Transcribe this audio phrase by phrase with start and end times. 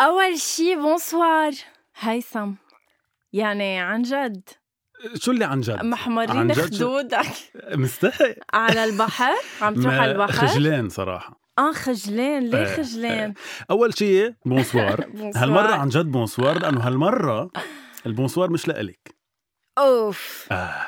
[0.00, 1.52] أول شي bonsoir.
[1.98, 2.52] هيثم
[3.32, 4.48] يعني عن جد.
[5.14, 7.26] شو اللي عن جد؟ محمرين؟ خدودك
[7.82, 11.40] مستحي على البحر؟ عم تروح على البحر؟ خجلان صراحة.
[11.58, 12.42] آه خجلان.
[12.50, 13.34] ليه إيه، خجلان؟
[13.70, 15.06] أول شيء bonsoir.
[15.14, 15.44] bonsoir.
[15.44, 17.50] هالمرة عن جد bonsoir لأنه هالمرة
[18.06, 19.16] ال bonsoir مش لإلك.
[19.78, 20.46] أوف.
[20.52, 20.86] آه.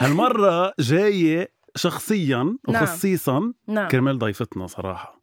[0.00, 2.82] هالمرة جاية شخصيا نعم.
[2.82, 3.88] وخصيصا نعم.
[3.88, 5.19] كرمال ضيفتنا صراحة.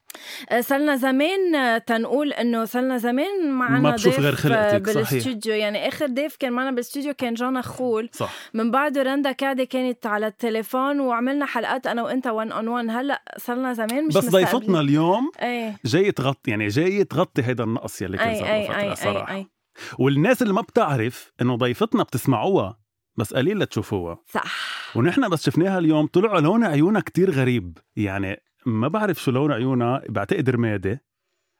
[0.49, 5.09] آه، صرنا زمان آه، تنقول إنه صرنا زمان معنا ما بشوف غير خلقتك، آه، صحيح.
[5.09, 5.53] بالاستوديو.
[5.53, 8.09] يعني آخر ضيف كان معنا بالاستوديو كان جانا خول.
[8.13, 8.33] صح.
[8.53, 13.21] من بعده رندا قاعدة كانت على التليفون وعملنا حلقات أنا وإنت 1 اون 1 هلأ
[13.37, 14.25] صرنا زمان مش بس.
[14.29, 15.75] ضيفتنا اليوم إيه.
[15.85, 19.35] جاي تغطي يعني جاي تغطي هيدا النقص يلي كان أي صار أي أي أي, صراحة.
[19.35, 19.47] أي.
[19.99, 22.79] والناس اللي ما بتعرف إنه ضيفتنا بتسمعوها
[23.17, 24.19] بس قليل لتشوفوها.
[24.31, 24.55] صح.
[24.95, 27.77] ونحن بس شفناها اليوم طلعوا لون عيونها كتير غريب.
[27.95, 30.97] يعني ما بعرف شو لون عيونها بعتقد رمادي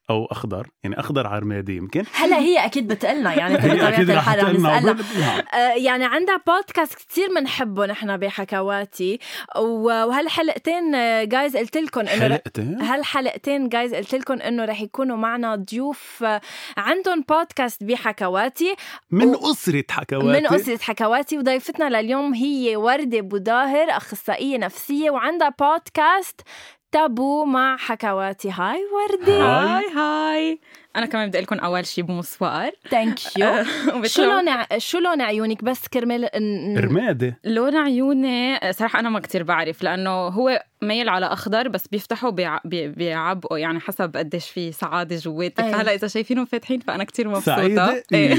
[0.09, 2.03] أو أخضر يعني أخضر على رمادي يمكن.
[2.13, 5.39] هلا هي أكيد بتقلنا يعني هي أكيد بطبيعه الحال رح تقلنا نسالها.
[5.53, 9.19] آه، يعني عندها بودكاست كتير بنحبه نحن بحكواتي.
[9.57, 10.91] وهالحلقتين
[11.29, 16.41] جايز قلت لكم إنه حلقتين؟ هالحلقتين جايز قلت لكم إنه رح يكونوا معنا ضيوف آه،
[16.78, 18.75] عندهم بودكاست بحكواتي.
[19.12, 25.50] من و- أسرة حكواتي؟ من أسرة حكواتي وضيفتنا لليوم هي وردة بوداهر أخصائية نفسية وعندها
[25.59, 26.41] بودكاست
[27.02, 28.52] تابو مع حكواتي.
[28.52, 29.84] هاي وردة هاي.
[29.96, 30.59] هاي
[30.96, 33.63] أنا كمان بدي أقول لكم أول شيء bonsoir thank you
[34.06, 36.30] شو لون ع- شو لون عيونك؟ بس كرمال
[36.86, 37.34] رمادي.
[37.44, 42.59] لون عيوني صراحة أنا ما كتير بعرف لأنه هو ميل على أخضر بس بيفتحوا بيع...
[42.66, 42.88] بي...
[42.88, 45.72] بيعبقوا يعني حسب قديش في سعادة جواتي أي.
[45.72, 47.56] فهلا إذا شايفينهم فاتحين فأنا كتير مبسوطة.
[47.56, 48.34] سعيدة؟ إيه.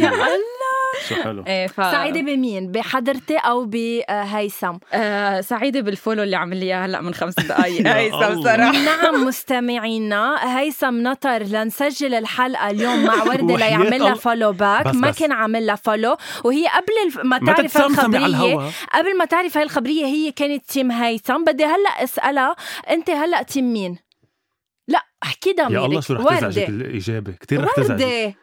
[1.08, 1.74] شو حلو إيه ف...
[1.76, 7.14] سعيدة بمين؟ بحضرتي أو بهيثم؟ آه سعيدة بال follow اللي عمل لي إياه هلأ من
[7.14, 8.42] خمس دقايق يا هيثم.
[8.42, 14.14] صراحة نعم مستمعينا هيثم نطر لنسجل الحلقة اليوم مع وردة ليعمل لها.
[14.14, 15.18] follow back بس ما بس.
[15.18, 17.26] كان عامل لها follow وهي قبل.
[17.28, 18.56] ما تعرف الخبرية
[18.94, 22.56] قبل ما تعرف هاي الخبرية هي كانت team هيثم بدي هلأ أسألها
[22.90, 23.98] أنت هلأ team مين؟
[24.88, 28.34] لا أحكي ضميرك يا الله شو رح تزعجك الإجابة كثير رح تزعجك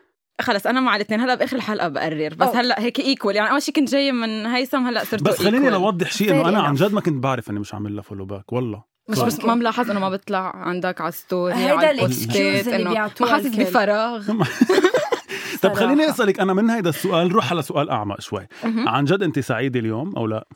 [0.41, 2.59] خلص أنا مع الاثنين هلأ بآخر الحلقة بقرر بس أوه.
[2.61, 6.11] هلأ هيك equal يعني أول شيء كنت جاية من هيثم هلأ صرت بس خليني لوضح
[6.11, 6.75] شيء إنه أنا عن.
[6.75, 9.19] جد ما كنت بعرف إني مش عامل لها follow back والله مش.
[9.19, 13.47] بس ما ملاحظ إنه ما بيطلع عندك على story هيدا ال excuse اللي بيعطوها حاسس.
[13.55, 14.27] بفراغ
[15.61, 16.09] طب خليني.
[16.09, 18.47] أسألك أنا من هيدا السؤال نروح على سؤال أعمق شوي.
[18.63, 20.47] عن جد أنت سعيدة اليوم أو لا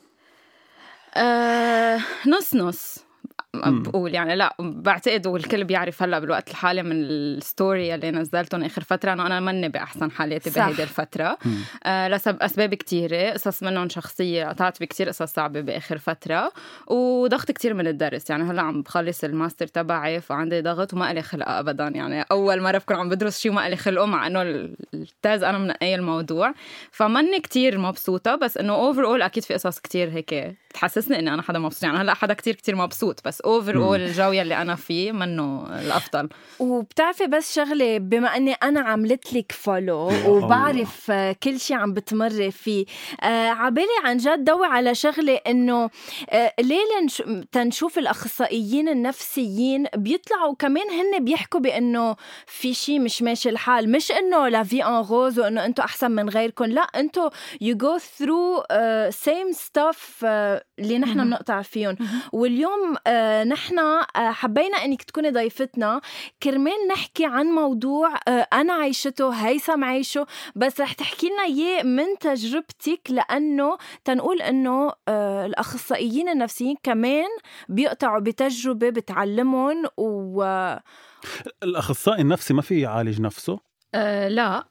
[1.14, 3.09] آه نص نص.
[3.54, 8.82] بقول يعني لا بعتقد والكل بيعرف هلأ بالوقت الحالي من ال story اللي نزلتهم آخر
[8.82, 10.66] فترة إنه أنا ماني بأحسن حالاتي صح.
[10.66, 11.38] بهيدي الفترة.
[11.84, 16.52] آه لسبب اسباب كتيرة قصص منهم شخصية قطعت بكتير قصص صعبة بآخر فترة
[16.86, 18.30] وضغط كتير من الدرس.
[18.30, 21.88] يعني هلأ عم بخلص الماستر تبعي فعندي ضغط وما لي خلق ابدا.
[21.88, 24.42] يعني أول مرة بكون عم بدرس شيء وما لي خلقه مع إنه
[24.94, 26.54] التاز أنا منقيه الموضوع.
[26.90, 31.58] فماني كتير مبسوطة بس إنه overall أكيد في قصص كتير هيك تحسسني إني أنا حدا
[31.58, 31.82] مبسوط.
[31.82, 34.00] يعني هلأ حدا كتير كتير مبسوط بس overall.
[34.00, 36.28] الجو يلي أنا فيه منه الأفضل.
[36.58, 41.10] وبتعرفي بس شغلة بما إني أنا عملت لك follow وبعرف
[41.42, 42.86] كل شيء عم بتمري فيه
[43.22, 45.90] آه عبالي عن جد ضوي على شغلة إنه
[46.30, 47.22] آه ليه لنش...
[47.52, 53.92] تنشوف الأخصائيين النفسيين بيطلعوا كمان هن بيحكوا بإنه في شيء مش ماشي الحال.
[53.92, 57.28] مش إنه لا في ان روز وإنه أنتم أحسن من غيركم لا أنتم
[57.60, 58.64] you go through
[59.10, 60.26] same stuff
[60.78, 61.24] اللي نحن.
[61.24, 61.96] بنقطع فيهم.
[62.32, 66.00] واليوم آه نحن آه حبينا إنك تكوني ضيفتنا.
[66.42, 70.26] كرمال نحكي عن موضوع آه أنا عايشته هيثم عايشه
[70.56, 77.28] بس رح تحكي لنا إياه من تجربتك لأنه تنقول إنه الأخصائيين النفسيين كمان
[77.68, 80.44] بيقطعوا بتجربة بتعلمهم و
[81.62, 83.58] الأخصائي النفسي ما في يعالج نفسه؟
[83.94, 84.64] آه لا.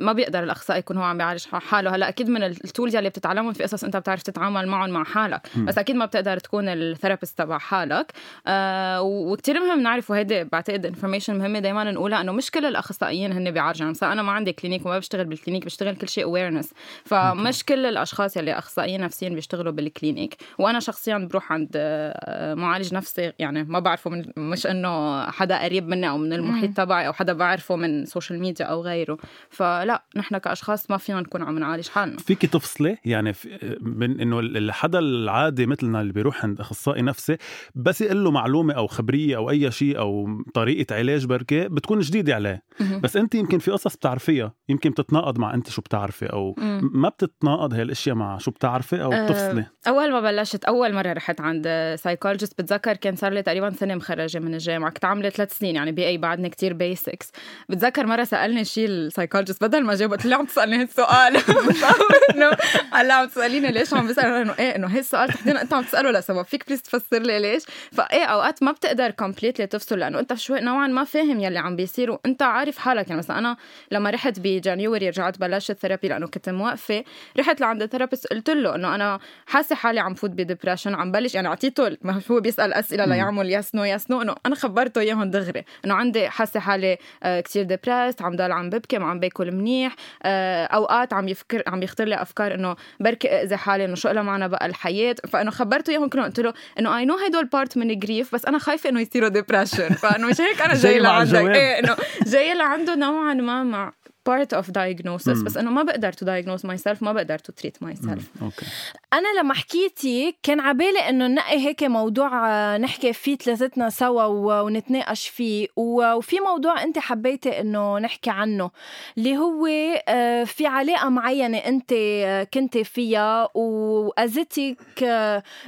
[0.00, 1.94] ما بيقدر الأخصائي يكون هو عم بيعالج حاله.
[1.94, 5.48] هلأ أكيد من ال tools اللي بتتعلمهم في قصص أنت بتعرف تتعامل معهم مع حالك.
[5.56, 5.64] م.
[5.64, 8.12] بس أكيد ما بتقدر تكون ال therapist تبع حالك.
[8.46, 13.50] آه وكثير مهم نعرف وهيدي بعتقد information مهمة دائما نقولها إنه مش كل الأخصائيين هن
[13.50, 16.70] بيعالجوا يعني مثلا أنا ما عندي clinic وما بشتغل بال clinic بشتغل كل شيء awareness
[17.04, 22.94] فمش كل الأشخاص اللي أخصائيين نفسيين بيشتغلوا بال clinic وأنا شخصيا بروح عند آه، معالج
[22.94, 27.12] نفسي يعني ما بعرفه من مش إنه حدا قريب مني أو من المحيط تبعي أو
[27.12, 29.18] حدا بعرفه من social media أو غيره.
[29.50, 32.18] فلا نحن كأشخاص ما فينا نكون عم نعالج حالنا.
[32.18, 37.36] فيكي تفصلي؟ يعني في من إنه الحدا العادي مثلنا اللي بيروح عند أخصائي نفسي
[37.74, 42.34] بس يقول له معلومة أو خبرية أو أي شيء أو طريقة علاج بركة بتكون جديدة
[42.34, 42.62] عليه.
[43.02, 46.54] بس انت يمكن في قصص بتعرفيها يمكن بتتناقض مع انت شو بتعرفي أو.
[46.80, 51.12] ما بتتناقض هاي الاشياء مع شو بتعرفي أو أه، بتفصلي؟ أول ما بلشت أول مرة
[51.12, 54.90] رحت عند psychologist بتذكر كان صار لي تقريبا سنة مخرجة من الجامعة.
[54.90, 57.32] كنت عاملة ثلاث سنين يعني BA بعدني كتير basics
[57.68, 61.36] بتذكر مرة سألني شيء ال psychologist بدل ما جاوب قلت له عم تسألني هالسؤال؟
[62.34, 62.50] انه
[62.92, 66.10] هلا عم تسأليني ليش عم بسأل؟ انه إيه إنه هي السؤال تحديدا أنت عم تسأله
[66.10, 67.62] لسبب فيك please تفسر لي ليش؟
[67.92, 72.10] فإيه أوقات ما بتقدر completely تفصل لأنه أنت شوي نوعا ما فاهم يلي عم بيصير
[72.10, 73.08] وأنت عارف حالك.
[73.08, 73.56] يعني مثلا أنا
[73.90, 77.04] لما رحت ب January رجعت بلشت therapy لأنه كنت موقفة.
[77.38, 81.12] رحت لعند ال therapist قلت له إنه أنا حاسة حالي عم فوت ب depression عم
[81.12, 85.00] بلش يعني اعطيته ما هو بيسأل أسئلة ليعمل yes no yes no إنه أنا خبرته
[85.00, 88.99] إياهم دغري إنه عندي حاسة حالي آه، كتير depressed عم ضل عم ببكي.
[89.00, 89.94] ما عم باكل منيح.
[90.22, 94.22] آه، أوقات عم يفكر عم يخطر لي أفكار إنه بركي أذي حالي إنه شو لها
[94.22, 97.90] معنى بقى الحياة؟ فإنه خبرته إياهم كلهم قلت له إنه I know هدول part من
[97.90, 101.36] ال grief بس أنا خايفة إنه يصيروا depression فإنه مش هيك أنا جاي لعندك.
[101.56, 103.92] إيه إنه جاي لعنده نوعا ما مع
[104.28, 105.44] part of diagnosis مم.
[105.44, 108.42] بس انه ما بقدر to diagnose myself ما بقدر to treat myself مم.
[108.42, 108.66] أوكي
[109.12, 114.24] أنا لما حكيتي كان عبالي إنه ننقي هيك موضوع آه، نحكي فيه ثلاثتنا سوا
[114.60, 118.70] ونتناقش فيه وفي موضوع أنت حبيتي إنه نحكي عنه
[119.18, 119.66] اللي هو
[120.08, 124.76] آه، في علاقة معينة أنت آه، كنتي فيها واذتك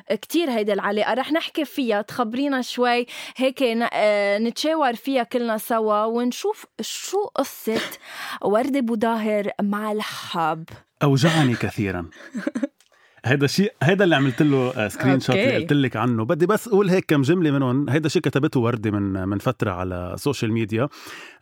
[0.08, 3.06] كتير هيدي العلاقة رح نحكي فيها تخبرينا شوي
[3.36, 3.62] هيك
[4.40, 7.80] نتشاور فيها كلنا سوا ونشوف شو قصة
[8.44, 10.64] ورده بوداهر مع الحب.
[11.02, 12.06] أوجعني كثيرا.
[13.24, 15.56] هيدا شيء هيدا اللي عملت له screenshot اللي.
[15.56, 16.24] قلت لك عنه.
[16.24, 17.90] بدي بس أقول هيك كم جملة منهم.
[17.90, 20.88] هيدا شيء كتبته وردة من من فترة على ال social media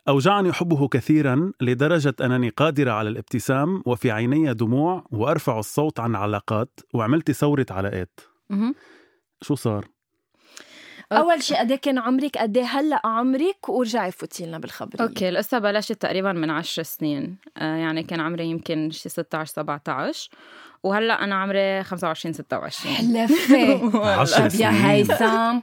[0.08, 6.80] أوجعني حبه كثيرا لدرجة أنني قادرة على الابتسام وفي عيني دموع وأرفع الصوت عن علاقات
[6.94, 8.20] وعملت ثورة علاقات.
[9.42, 9.84] شو صار؟
[11.12, 15.04] أول شيء قد إيه كان عمرك؟ قد إيه هلأ عمرك؟ ورجعي فوتي لنا بالخبرية.
[15.04, 17.36] okay القصة بلشت تقريبا من عشر سنين.
[17.58, 20.30] آه يعني كان عمري يمكن شي 16 17
[20.82, 24.90] وهلأ أنا عمري 25 26 حلفة عشر طب يا.
[24.90, 25.60] هيثم.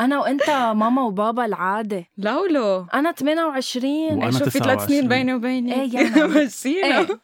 [0.00, 2.04] أنا وأنت ماما وبابا العادة.
[2.18, 4.88] لولو أنا 28 وأنا شوف في ثلاث 29.
[4.88, 5.72] سنين بيني وبينك.
[5.72, 6.22] إيه يعني.
[6.46, 7.20] مشينا إيه.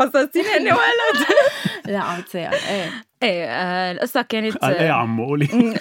[0.00, 1.26] حسستيني إني ولد.
[1.92, 2.90] لا عم إيه.
[3.22, 5.48] إيه آه القصة كانت إيه عمو؟ قولي.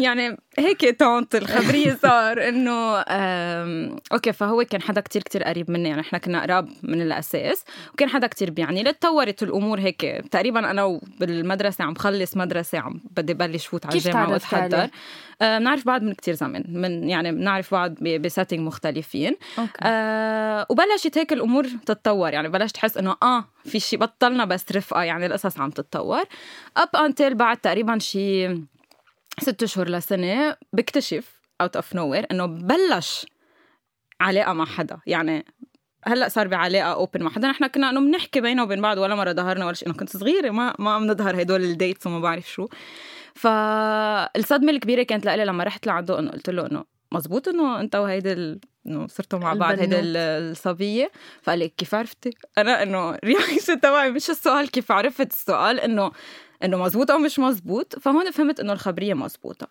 [0.00, 3.00] يعني هيك تونت الخبرية صار إنه
[4.12, 7.64] أوكي فهو كان حدا كتير كتير قريب مني يعني إحنا كنا قراب من الأساس
[7.94, 8.82] وكان حدا كتير بيعني.
[8.82, 10.00] لي تطورت الأمور هيك؟
[10.30, 14.88] تقريبا أنا بالمدرسة عم خلص مدرسة عم بدي بلش فوت على الجامعة وأتحضر؟
[15.42, 19.36] آه، بنعرف بعض من كتير زمان من يعني بنعرف بعض ب setting مختلفين.
[19.58, 19.72] okay.
[19.82, 25.02] آه وبلشت هيك الأمور تتطور يعني بلشت أحس إنه آه في شيء بطلنا بس رفقة
[25.02, 26.22] يعني القصص عم تتطور.
[26.76, 28.48] up until بعد تقريبا شي
[29.38, 33.26] ست اشهر لسنه بكتشف out of nowhere إنه بلش
[34.20, 34.98] علاقة مع حدا.
[35.06, 35.44] يعني
[36.06, 37.48] هلأ صار بعلاقة open مع حدا.
[37.48, 39.88] نحن كنا إنه بنحكي بينه وبين بعض ولا مرة ظهرنا ولا شيء.
[39.88, 42.68] إنه كنت صغيرة ما ما عم نظهر هدول ال dates وما بعرف شو.
[43.34, 48.32] فالصدمه الكبيرة كانت لإلي لما رحت لعنده إنه قلت له إنه مزبوط إنه أنت وهيدي
[48.32, 48.60] ال...
[48.86, 51.10] إنه صرتوا مع بعض هيدي الصبية؟
[51.42, 56.12] فقال لي كيف عرفتي؟ أنا إنه reaction تبعي مش السؤال كيف عرفت السؤال؟ إنه
[56.64, 59.68] إنه مزبوط أو مش مزبوط فهون فهمت إنه الخبرية مزبوطه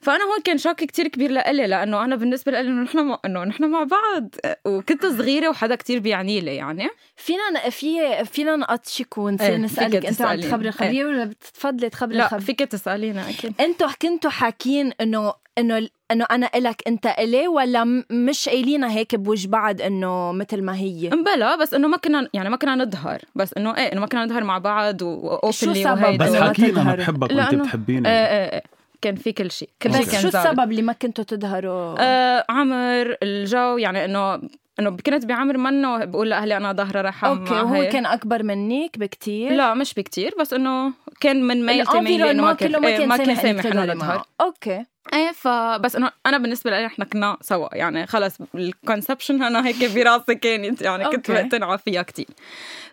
[0.00, 3.18] فأنا هون كان shock كتير كبير لإلي لأنه أنا بالنسبة لي إنه نحن مع...
[3.24, 4.34] إنه نحن مع بعض.
[4.66, 6.88] وكنت صغيرة وحدا كتير بيعني لي يعني.
[7.16, 10.40] فينا في فينا نقط شيك ونصير إيه، نسألك أنت عم.
[10.40, 13.52] تخبري الخبريه ولا بتفضلي تخبري لا الخبريه فيك تسالينا أكيد.
[13.60, 19.48] أنتوا كنتوا حاكين انه إنه إنه أنا إلك أنت إلي ولا مش قايلينها هيك بوجه
[19.48, 23.54] بعض إنه مثل ما هي امبلا بس إنه ما كنا يعني ما كنا نظهر بس
[23.54, 26.94] إنه إيه إنه ما كنا نظهر مع بعض شو واوبنلي سبب؟ بس حكينا أنا.
[26.94, 28.62] بحبك وأنت بتحبيني إيه إيه إيه
[29.02, 30.28] كان في كل شيء كل شيء بس كان شو.
[30.28, 34.40] السبب اللي ما كنتوا تظهروا آه عمر الجو يعني انه
[34.80, 37.92] إنه كنت بعمر منه بقول لأهلي أنا ظاهرة رحم أوكي وهو هيك.
[37.92, 42.52] كان أكبر منك بكتير لا مش بكتير بس إنه كان من ميلتي ميلي إنه ما
[42.52, 44.24] كله كان إيه، ما كان سامح إنه نظهر.
[44.40, 49.84] أوكي إيه فبس إنه أنا بالنسبة لي إحنا كنا سوا يعني خلص الكونسبشن أنا هيك
[49.94, 51.30] براسي كانت يعني كنت.
[51.30, 52.26] مقتنعه فيها كتير.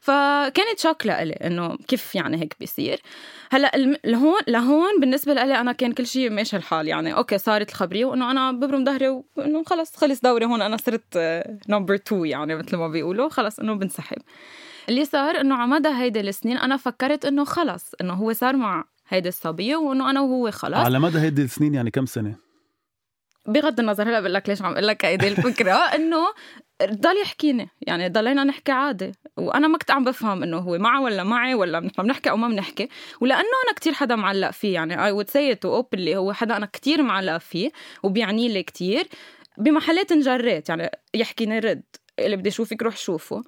[0.02, 3.02] فكانت shock لإلي إنه كيف يعني هيك بيصير.
[3.52, 3.72] هلأ
[4.06, 8.32] لهون لهون بالنسبة لإلي أنا كان كل شيء ماشي الحال يعني okay صارت الخبرية وإنه
[8.32, 11.18] أنا ببرم ظهري وإنه خلص خلص دوري هون أنا صرت
[11.70, 14.18] number 2 يعني مثل ما بيقولوا خلص إنه بنسحب.
[14.90, 18.84] اللي صار إنه على مدى هيدي السنين أنا فكرت إنه خلص إنه هو صار مع
[19.08, 22.36] هيدي الصبية وإنه أنا وهو خلص على مدى هيدي السنين يعني كم سنة؟
[23.48, 25.74] بغض النظر هلأ بقول لك ليش عم أقول لك هيدي الفكرة.
[25.96, 26.28] إنه
[26.84, 29.12] ضل يحكيني يعني ضلينا نحكي عادي.
[29.38, 32.48] وأنا ما كنت عم بفهم إنه هو معه ولا معي ولا نحن بنحكي أو ما
[32.48, 32.90] بنحكي.
[33.22, 36.66] ولأنه أنا كتير حدا معلق فيه يعني I would say it openly هو حدا أنا
[36.66, 37.72] كتير معلق فيه
[38.04, 39.08] وبيعني لي كتير.
[39.58, 41.84] بمحلات انجريت يعني يحكيني رد
[42.20, 43.44] اللي بدي أشوفك روح شوفه.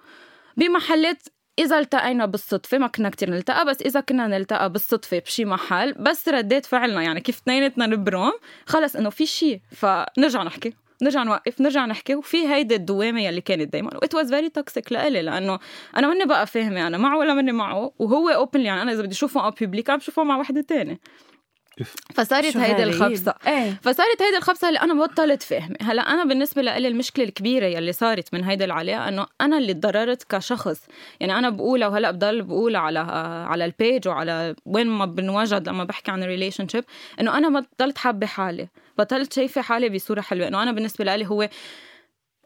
[0.57, 1.27] بمحلات
[1.59, 6.29] إذا التقينا بالصدفة ما كنا كتير نلتقى بس إذا كنا نلتقى بالصدفة بشي محل بس
[6.29, 7.01] رديت فعلنا.
[7.01, 8.31] يعني كيف اثنيناتنا نبرم
[8.65, 10.73] خلص إنه في شي فنرجع نحكي.
[11.01, 12.15] نرجع نوقف نرجع نحكي.
[12.15, 15.59] وفي هيدي الدوامة يلي كانت دائما و it was very toxic لإلي لأنه
[15.97, 17.91] أنا ماني بقى فاهمة أنا معه ولا ماني معه.
[17.99, 20.99] وهو open يعني أنا إذا بدي أشوفه على public عم بشوفه مع وحدة تانية.
[22.13, 22.83] فصارت هيدي.
[22.83, 23.35] الخبصة.
[23.47, 23.79] إيه.
[23.81, 28.33] فصارت هيدي الخبصة اللي أنا بطلت فاهمه هلا أنا بالنسبة لي المشكلة الكبيرة يلي صارت
[28.33, 30.87] من هيدي العلاقة إنه أنا اللي تضررت كشخص.
[31.19, 32.99] يعني أنا بقولها وهلأ بضل بقولها على
[33.49, 36.83] على ال page وعلى وين ما بنوجد لما بحكي عن ال relationship
[37.19, 38.67] إنه أنا بطلت حابة حالي.
[38.97, 40.47] بطلت شايفة حالي بصورة حلوة.
[40.47, 41.49] إنه أنا بالنسبة لي هو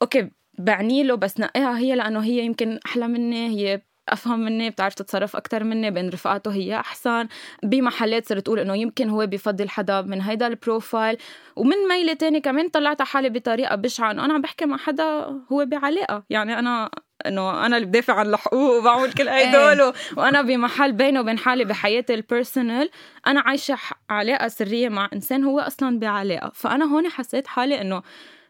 [0.02, 4.94] okay بعني له بس نقيها هي لأنه هي يمكن أحلى مني هي أفهم مني بتعرف
[4.94, 7.28] تتصرف أكثر مني بين رفقاته هي أحسن.
[7.64, 11.18] بمحلات صرت أقول إنه يمكن هو بفضل حدا من هيدا ال profile.
[11.56, 15.04] ومن ميلة تاني كمان طلعت على حالي بطريقة بشعة إنه أنا عم بحكي مع حدا
[15.52, 16.24] هو بعلاقة.
[16.30, 16.90] يعني أنا
[17.26, 21.66] إنه أنا اللي بدافع عن الحقوق وبعمل كل هدول و- وأنا بمحل بيني وبين حالي
[21.66, 22.90] بحياتي ال personal
[23.28, 23.78] أنا عايشة
[24.10, 26.52] علاقة سرية مع إنسان هو أصلا بعلاقة.
[26.54, 28.02] فأنا هون حسيت حالي إنه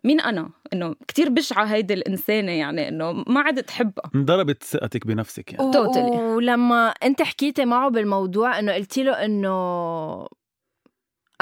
[0.04, 5.54] مين أنا؟ إنه كتير بشعة هيدي الإنسانة يعني إنه ما عدت حبها انضربت ثقتك بنفسك
[5.54, 5.66] يعني.
[5.66, 6.16] و- Totally.
[6.20, 10.28] ولما أنت حكيتي معه بالموضوع إنه قلتي له إنه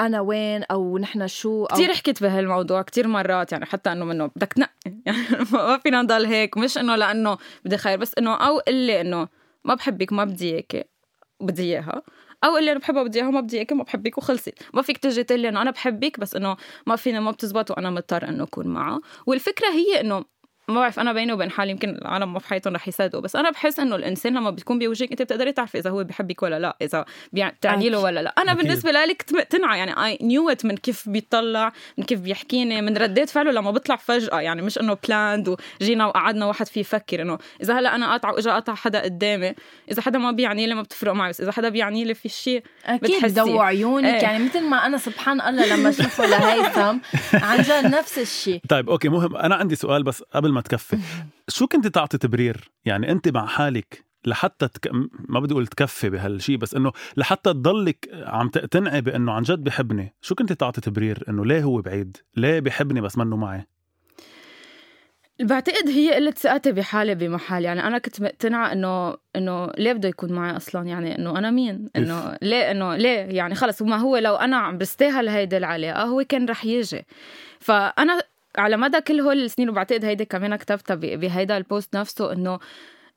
[0.00, 4.26] أنا وين أو نحن شو أو كثير حكيت بهالموضوع كثير مرات يعني حتى إنه منه
[4.26, 4.70] بدك تنقي.
[5.06, 5.18] يعني
[5.52, 6.56] ما فينا نضل هيك.
[6.56, 9.28] مش إنه لأنه بدي خير بس إنه أو قلي إنه
[9.64, 10.84] ما بحبك ما بدي إياكي
[11.40, 12.02] بدي إياها.
[12.44, 15.24] أو اللي أنا بحبها بدي اياها ما بدي إياكي ما بحبك وخلصت ما فيك تجي
[15.24, 16.56] تقول لي إنه أنا بحبك بس إنه
[16.86, 19.00] ما فينا ما بتزبط وأنا مضطر إنه أكون معه.
[19.26, 20.24] والفكرة هي إنه
[20.70, 23.50] ما بعرف أنا بيني وبين حالي يمكن العالم ما في حياتهم رح يصدقوا بس أنا
[23.50, 27.04] بحس إنه الإنسان لما بتكون بوجهك أنت بتقدري تعرفي إذا هو بحبك ولا لا إذا
[27.32, 28.64] بتعني له ولا لا أنا أكيد.
[28.64, 32.96] بالنسبة لي كنت مقتنعه يعني I knew it من كيف بيطلع من كيف بيحكيني من
[32.96, 37.38] ردات فعله لما بيطلع فجأة يعني مش إنه planned وجينا وقعدنا واحد فيه يفكر إنه
[37.62, 39.54] إذا هلأ أنا قاطعة وإجا قطع حدا قدامي
[39.90, 42.62] إذا حدا ما بيعني لي ما بتفرق معي بس إذا حدا بيعني لي في شيء
[42.84, 43.32] أكيد بتحسي.
[43.32, 44.22] بدو عيونك إيه.
[44.22, 46.98] يعني مثل ما أنا سبحان الله لما أشوفه لهيثم
[47.34, 50.98] عن جد نفس الشيء طيب أوكي مهم أنا عندي سؤال بس قبل ما تكفي.
[51.48, 54.90] شو كنت تعطي تبرير؟ يعني أنت مع حالك لحتى تك...
[55.28, 60.14] ما بدي أقول تكفي بهالشيء بس إنه لحتى تضلك عم تقتنعي بإنه عن جد بحبني
[60.20, 63.66] شو كنت تعطي تبرير؟ إنه ليه هو بعيد؟ ليه بحبني بس منه معي؟
[65.40, 67.64] بعتقد هي قلة ثقتي بحالي بمحل.
[67.64, 71.88] يعني أنا كنت مقتنعة إنه إنه ليه بده يكون معي أصلا؟ يعني إنه أنا مين؟
[71.96, 76.24] إنه ليه إنه ليه؟ يعني خلص ما هو لو أنا عم بستاهل هيدي العلاقة هو
[76.28, 77.06] كان رح يجي.
[77.60, 78.20] فأنا
[78.58, 82.58] على مدى كل هول السنين وبعتقد هيدي كمان كتبتها بهيدا البوست نفسه إنه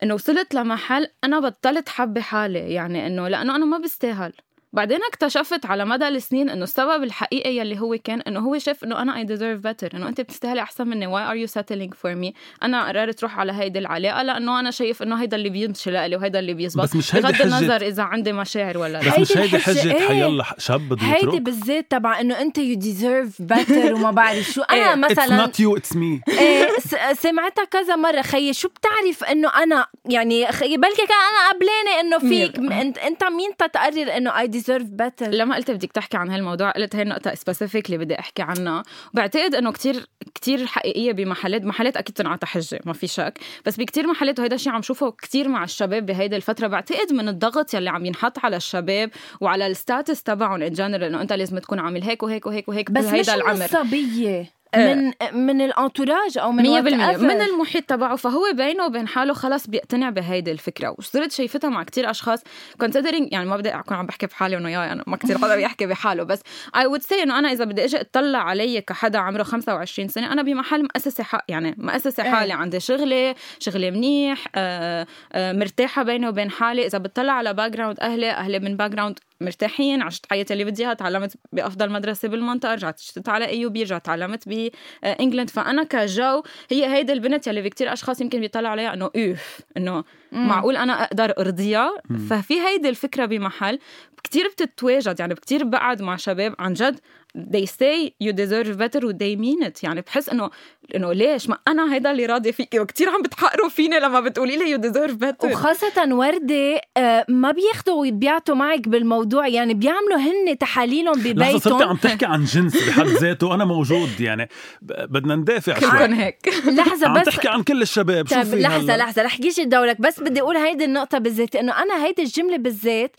[0.04, 4.34] إنه وصلت لمحل أنا بطلت حبي حالي يعني إنه لأنه أنا ما بستاهل.
[4.74, 9.02] بعدين اكتشفت على مدى السنين إنه السبب الحقيقي يلي هو كان إنه هو شاف إنه
[9.02, 11.08] أنا I deserve better إنه أنت بتستاهلي أحسن مني.
[11.08, 15.04] Why are you settling for me أنا قررت روح على هيدي العلاقة لأنه أنا شايف
[15.04, 16.84] إنه هيدا اللي بيمشي لإلي وهيدا اللي بيزبط.
[16.84, 19.12] بس مش هيدي بغض النظر إذا عندي مشاعر ولا لا.
[19.12, 20.08] بس مش هيدي حجة إيه.
[20.08, 24.62] حيلا شاب بده هيدي بالذات تبع إنه أنت you deserve better وما بعرف شو.
[24.62, 26.40] أنا إيه، مثلا not you it's me.
[26.40, 28.22] إيه س- سمعتها كذا مرة.
[28.22, 32.58] خيي شو بتعرف إنه أنا يعني خيي بلكي كان أنا قبلانة إنه فيك.
[33.04, 37.02] أنت مين تتقرر إنه I deserve better لما قلت بدك تحكي عن هالموضوع قلت هي
[37.02, 38.84] النقطة specific اللي بدي أحكي عنها.
[39.14, 40.06] بعتقد إنه كتير
[40.36, 43.40] كتير حقيقية بمحلات محلات أكيد تنعطى حجة ما في شك.
[43.66, 46.68] بس بكتير محلات وهيدا الشيء عم شوفه كتير مع الشباب بهيدي الفترة.
[46.68, 49.10] بعتقد من الضغط يلي عم ينحط على الشباب
[49.42, 52.92] وعلى ال status تبعهم in general إنه أنت لازم تكون عامل هيك وهيك وهيك وهيك
[52.92, 53.66] بس مش العمر.
[53.66, 54.63] الصبية.
[54.78, 57.14] من من ال entourage أو من مية بالمية.
[57.14, 57.20] whatever.
[57.20, 58.16] من المحيط تبعه.
[58.16, 60.96] فهو بينه وبين حاله خلص بيقتنع بهيدي الفكرة.
[60.98, 62.40] وصرت شايفتها مع كتير أشخاص.
[62.84, 65.86] considering يعني ما بدي أكون عم بحكي بحالي وإنه يا أنا ما كتير حدا بيحكي
[65.86, 66.24] بحاله.
[66.24, 66.40] بس
[66.78, 70.42] I would say إنه أنا إذا بدي أجي أطلع علي كحدا عمره 25 سنة أنا
[70.42, 72.32] بمحل مؤسسة حق يعني مؤسسة إيه.
[72.32, 72.54] حالي.
[72.54, 76.86] عندي شغلي شغلي منيح آه آه مرتاحة بيني وبين حالي.
[76.86, 81.34] إذا بتطلع على background أهلي أهلي من background مرتاحين عشت حياتي اللي بدي إياها تعلمت
[81.54, 87.14] بأفضل مدرسة بالمنطقة رجعت اشتغلت على IB رجعت تعلمت ب England فأنا كجو هي هيدي
[87.14, 91.92] البنت يلي في كتير أشخاص يمكن بيطلعوا عليها إنه أوف إنه معقول أنا أقدر أرضيها؟
[92.30, 93.80] ففي هيدي الفكرة بمحل.
[94.24, 97.00] كتير بتتواجد يعني كتير بقعد مع شباب عن جد
[97.38, 99.84] they say you deserve better و they mean it.
[99.84, 100.50] يعني بحس إنه
[100.96, 102.80] إنه ليش؟ ما أنا هيدا اللي راضي فيكي.
[102.80, 105.52] وكثير عم بتحقروا فيني لما بتقولي لي you deserve better.
[105.52, 109.48] وخاصة وردة آه، ما بياخذوا ويبيعتوا معك بالموضوع.
[109.48, 111.60] يعني بيعملوا هن تحاليلهم لحظة ببيتهم.
[111.60, 113.48] صرتي عم تحكي عن جنس بحد ذاته.
[113.48, 114.50] وأنا موجود يعني
[114.82, 115.90] بدنا ندافع شوي.
[115.92, 116.54] كلكم هيك.
[116.66, 118.28] لحظة عم بس تحكي عن كل الشباب.
[118.28, 119.04] طيب شوفي لحظة هلأ.
[119.04, 123.16] لحظة رح دورك بس بدي أقول هيدي النقطة بالذات إنه أنا هيدي الجملة بالذات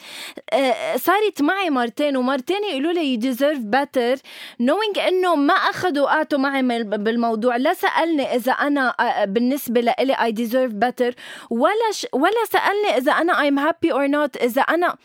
[0.52, 4.20] آه، صارت معي مرتين ومرتين يقولوا لي you deserve better.
[4.62, 7.56] knowing إنه ما أخذوا وقعتوا معي بالموضوع.
[7.56, 11.14] لا سألني إذا أنا آه، بالنسبة لإلي I deserve better.
[11.50, 12.06] ولا ش...
[12.12, 14.42] ولا سألني إذا أنا I'm happy or not.
[14.42, 14.96] إذا أنا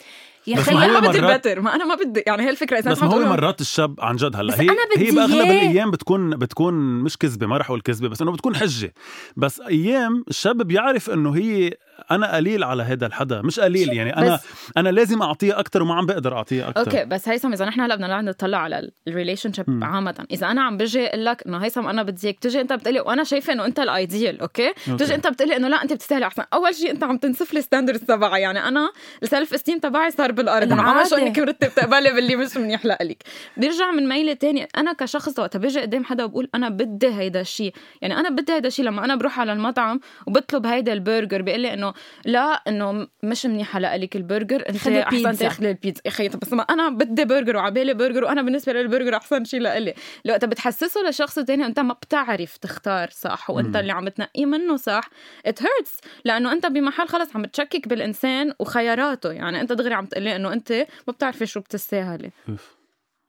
[0.48, 2.92] يا بس ما أنا بدي مرات- البتر ما أنا ما بدي يعني هي الفكرة إذا
[2.92, 4.54] بس ما هو مرات الشاب عن جد هلا.
[4.54, 5.42] بس هي أنا بدي هي بأغلب.
[5.42, 8.94] الأيام بتكون بتكون مش كذبة ما رح أقول كذبة بس إنه بتكون حجة.
[9.38, 11.74] بس أيام الشاب بيعرف إنه هي
[12.12, 14.40] أنا قليل على هذا الحدا مش قليل يعني أنا
[14.78, 17.96] أنا لازم أعطيه أكثر وما عم بقدر أعطيه أكثر أوكي بس هيثم إذا نحن هلأ
[17.96, 19.66] بدنا نطلع على ال relationship.
[19.84, 23.00] عامة إذا أنا عم بجي أقول لك إنه هيثم أنا بدي إياك تجي أنت بتقلي
[23.00, 25.06] وأنا شايفة إنه أنت ال ideal okay okay.
[25.06, 28.04] تجي أنت بتقلي إنه لا أنت بتستاهلي أحسن أول شيء أنت عم تنسف لي standards
[28.04, 28.92] تبعي يعني أنا
[29.24, 31.16] ال self esteem تبعي صار بالأرض انه عم شو.
[31.16, 33.24] إنك مرتب تقبلي باللي مش منيح لك
[33.58, 37.74] بيرجع من ميلة تانية أنا كشخص وقت بيجي قدام حدا وبقول أنا بدي هيدا الشيء
[38.02, 41.74] يعني أنا بدي هيدا الشيء لما أنا بروح على المطعم وبطلب هيدا البرجر بيقول لي
[41.74, 41.89] إنه
[42.26, 45.38] لا إنه مش منيحة لك البرجر أنت أحسن.
[45.38, 49.16] تاخذي البيتزا يا طب بس ما أنا بدي برجر وعبالي برجر وأنا بالنسبة لي البرجر
[49.16, 49.94] أحسن شيء لإلي
[50.26, 53.76] لو أنت بتحسسه لشخص تاني أنت ما بتعرف تختار صح وأنت.
[53.76, 55.10] اللي عم تنقيه منه صح
[55.48, 60.36] it hurts لأنه أنت بمحل خلص عم تشكك بالإنسان وخياراته يعني أنت دغري عم تقلي
[60.36, 60.72] إنه أنت
[61.08, 62.32] ما بتعرفي شو بتستاهلي.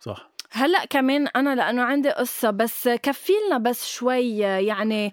[0.00, 5.12] صح هلأ كمان أنا لأنه عندي قصة بس كفيلنا بس شوي يعني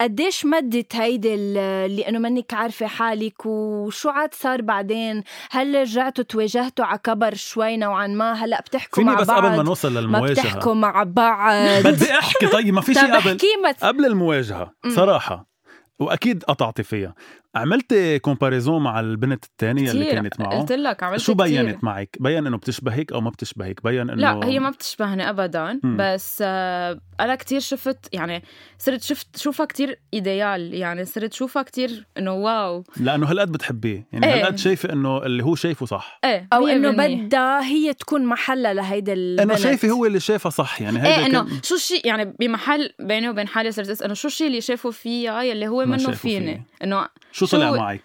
[0.00, 6.24] قديش مدت هيدي ال- اللي إنه منك عارفة حالك وشو عاد صار بعدين؟ هل رجعتوا
[6.24, 9.92] تواجهتوا على كبر شوي نوعا ما؟ هلأ بتحكوا فيني مع بس بعض قبل ما نوصل
[9.94, 10.32] ما للمواجهة.
[10.32, 11.86] بتحكوا مع بعض.
[11.86, 15.50] بدي أحكي طيب ما في شيء قبل ما قبل المواجهة صراحة
[15.98, 17.14] وأكيد قطعتي فيها.
[17.54, 20.14] عملتي comparison مع البنت الثانية اللي كتير.
[20.14, 21.46] كانت معه قلت لك عملت شو كتير.
[21.46, 25.80] بينت معك؟ بين إنه بتشبهك أو ما بتشبهك؟ بين إنه لا هي ما بتشبهني ابدا
[25.82, 25.96] مم.
[26.00, 28.42] بس آه أنا كتير شفت يعني
[28.78, 34.26] صرت شفت شوفها كتير إيديال يعني صرت شوفها كتير إنه واو لأنه هالقد بتحبيه، يعني
[34.26, 34.40] إيه.
[34.40, 36.94] هالقد شايفة إنه اللي هو شايفه صح إيه أو إنه 100%.
[36.94, 41.26] بدها هي تكون محلها لهيدا البنت إنه شايفة هو اللي شايفه صح يعني هيدا إيه
[41.26, 44.60] إنه كان- شو الشيء يعني بمحل بيني وبين حالي صرت أسأل إنه شو الشيء اللي
[44.60, 46.64] شافه فيها يلي هو منه شافه فيني.
[46.84, 47.08] إنه
[47.40, 48.00] شو شو- طلع معك؟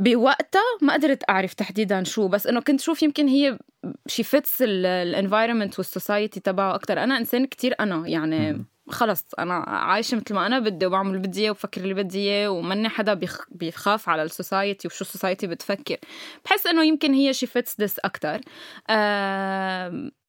[0.00, 3.58] بوقتها ما قدرت أعرف تحديدا شو بس إنه كنت شوف يمكن هي
[4.06, 8.66] she fits ال environment وال society تبعه أكثر أنا إنسان كتير أنا يعني مم.
[8.88, 12.48] خلص أنا عايشة مثل ما أنا بدي وبعمل اللي بدي اياه وبفكر اللي بدي إياه
[12.48, 13.46] وماني حدا بيخ...
[13.50, 15.96] بيخاف على ال society وشو ال society بتفكر.
[16.44, 18.40] بحس إنه يمكن هي she fits this أكثر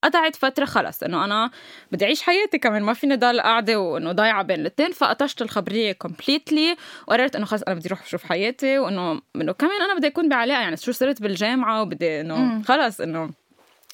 [0.03, 1.51] قطعت فترة خلص إنه أنا
[1.91, 6.75] بدي أعيش حياتي كمان ما فيني ضل قاعدة وإنه ضايعة بين الاثنين فقطشت الخبرية completely
[7.07, 10.61] وقررت إنه خلص أنا بدي أروح أشوف حياتي وإنه إنه كمان أنا بدي أكون بعلاقة
[10.61, 12.61] يعني شو صرت بالجامعة وبدي إنه.
[12.63, 13.29] خلص إنه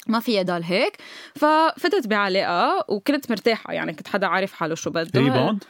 [0.06, 0.96] ما في ضل هيك
[1.34, 5.64] ففتت بعلاقة وكنت مرتاحة يعني كنت حدا عارف حاله شو بده ريباوند؟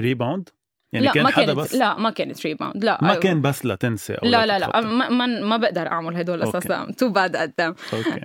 [0.00, 0.48] ريباوند؟
[0.92, 3.66] يعني لا كان ما حدا كانت بس لا ما كانت rebound لا ما كان بس
[3.66, 4.86] لتنسى أو لا لا لا لتتخطى.
[4.86, 6.42] ما, ما, ما بقدر أعمل هدول.
[6.42, 6.66] القصص
[6.98, 7.74] too bad قدام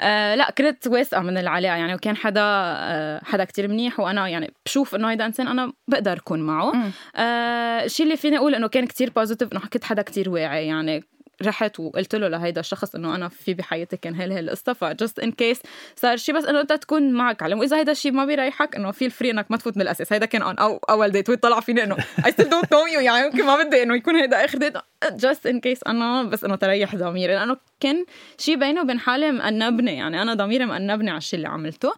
[0.01, 4.53] آه لا كنت واثقة من العلاقة يعني وكان حدا آه حدا كتير منيح وأنا يعني
[4.65, 6.91] بشوف إنه هيدا إنسان أنا بقدر أكون معه مم.
[7.15, 11.03] آه الشيء اللي فيني أقول إنه كان كتير positive إنه كنت حدا كتير واعي يعني
[11.45, 15.31] رحت وقلت له لهيدا الشخص إنه أنا في بحياتي كان هي القصة ف just in
[15.31, 15.61] case
[15.95, 17.59] صار شيء بس إنه انت تكون معك علم.
[17.59, 20.13] وإذا هيدا الشيء ما بيريحك إنه feel free إنك ما تفوت من الأساس.
[20.13, 23.25] هيدا كان اون أو أول date ويطلع فيني إنه I still don't know you يعني
[23.25, 24.73] يمكن ما بدي إنه يكون هيدا آخر date
[25.11, 27.35] just in case أنا بس إنه تريح ضميري.
[27.35, 28.05] لأنه كان
[28.37, 29.97] شيء بيني وبين حالي مأنبني.
[29.97, 31.93] يعني أنا ضميري مأنبني على الشيء اللي عملته.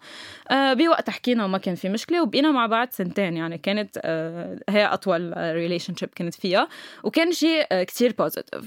[0.51, 2.21] آه بوقت حكينا وما كان في مشكلة.
[2.21, 3.37] وبقينا مع بعض سنتين.
[3.37, 6.67] يعني كانت آه هي أطول relationship كنت فيها.
[7.03, 8.65] وكان شيء آه كتير positive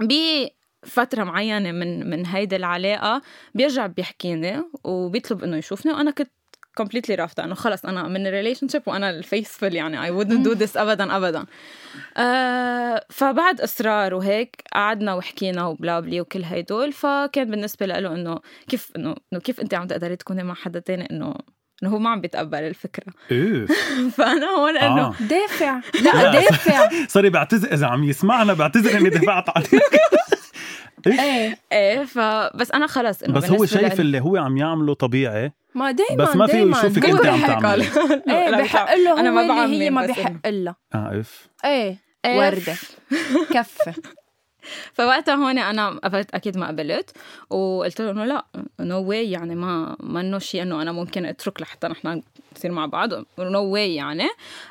[0.00, 3.22] بفترة معينة من من هيدي العلاقة
[3.54, 6.30] بيرجع بيحكيني وبيطلب إنه يشوفني وأنا كنت
[6.76, 10.58] completely رافضة إنه خلص أنا من ال relationship وأنا ال faithful يعني I wouldn't do
[10.58, 11.46] this ابدا ابدا.
[12.16, 18.40] آه فبعد إصرار وهيك قعدنا وحكينا و bla bla وكل هيدول فكان بالنسبة له إنه
[18.68, 21.34] كيف إنه كيف أنت عم تقدري تكوني مع حدا تاني إنه
[21.82, 23.12] إنه هو ما عم بيتقبل الفكرة.
[23.32, 23.72] اوف
[24.16, 25.14] فأنا هون إنه آه.
[25.20, 25.80] دافع.
[26.02, 26.88] لا دافع.
[27.08, 29.82] سوري بعتذر إذا عم يسمعنا بعتذر إني دفعت عليك.
[31.06, 35.52] إيه إيه فبس أنا خلص إنه بس هو شايف اللي هو عم يعمله طبيعي.
[35.74, 36.62] ما دايما بس ما فيه.
[36.62, 37.04] يشوفك.
[37.04, 37.66] أنت عم.
[37.66, 37.82] قال.
[38.30, 41.48] إيه بحق له هو أنا ما اللي هي ما بحق لها آه إف.
[41.64, 41.98] إيه.
[42.24, 42.38] إيه.
[42.38, 42.74] وردة.
[43.54, 43.94] كفة.
[44.92, 46.00] فوقتها هون أنا
[46.34, 47.10] أكيد ما قبلت
[47.50, 48.44] وقلت له انه لا
[48.80, 52.22] نو واي يعني ما ما إنه شيء إنه أنا ممكن أترك لحتى نحن
[52.56, 54.28] نصير مع بعض no way يعني.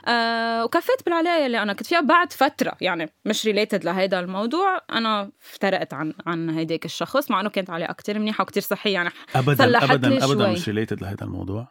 [0.08, 5.31] آه وكفيت بالعلاقة اللي أنا كنت فيها بعد فترة يعني مش related لهيدا الموضوع أنا
[5.41, 9.84] افترقت عن عن هيداك الشخص مع إنه كانت علاقة كتير منيحة وكتير صحية يعني ابدا
[9.84, 10.51] ابدا ابدا.
[10.51, 11.67] مش related لهذا الموضوع؟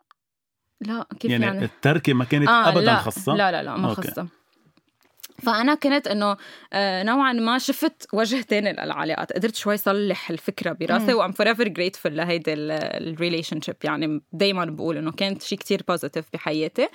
[0.80, 3.88] لا كيف يعني, يعني, التركة ما كانت آه ابدا لا خاصة؟ لا لا لا ما
[3.88, 4.26] okay.
[5.44, 6.36] فأنا كنت إنه
[6.72, 9.32] آه، نوعا ما شفت وجه تاني للعلاقات.
[9.32, 11.14] قدرت شوي صلح الفكرة براسي.
[11.14, 16.24] و I'm forever grateful لهيدي ال relationship يعني دايما بقول إنه كانت شيء كتير positive
[16.32, 16.88] بحياتي.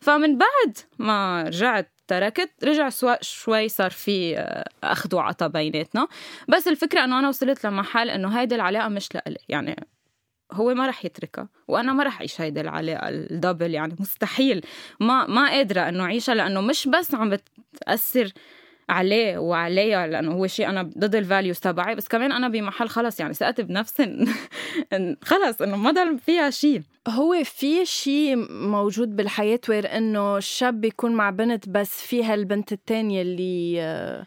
[0.00, 6.08] فمن بعد ما رجعت تركت رجع سوا شوي صار في آه، أخذ وعطا بيناتنا.
[6.48, 9.38] بس الفكرة إنه أنا وصلت لمحل إنه هيدي العلاقة مش لإلي.
[9.48, 9.86] يعني
[10.52, 14.60] هو ما رح يتركها وأنا ما رح أعيش هيدي العلاقة ال double يعني مستحيل.
[15.00, 17.30] ما ما قادرة إنه أعيشها لأنه مش بس عم
[17.74, 18.32] بتأثر
[18.88, 23.20] عليه وعليها لأنه هو شيء أنا ضد ال values تبعي بس كمان أنا بمحل خلص
[23.20, 24.04] يعني ثقتي بنفسي
[24.94, 26.82] إن- خلص إنه ما ضل فيها شيء.
[27.08, 33.22] هو في شيء موجود بالحياة where إنه الشاب بيكون مع بنت بس فيها البنت التانية
[33.22, 34.26] اللي آه،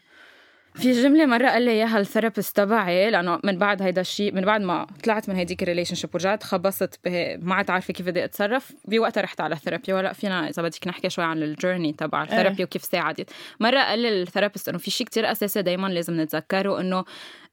[0.74, 4.40] في جملة مرة قال لي إياها ال therapist تبعي لأنه من بعد هيدا الشيء من
[4.44, 8.24] بعد ما طلعت من هيديك ال relationship ورجعت خبصت به ما عاد عارفة كيف بدي
[8.24, 12.22] أتصرف بوقتها رحت على therapy ولا فينا إذا بدك نحكي شوي عن ال journey تبع
[12.22, 12.64] ال therapy إيه.
[12.64, 16.80] وكيف ساعدت مرة قال لي ال therapist إنه في شيء كتير أساسي دايما لازم نتذكره
[16.80, 17.04] إنه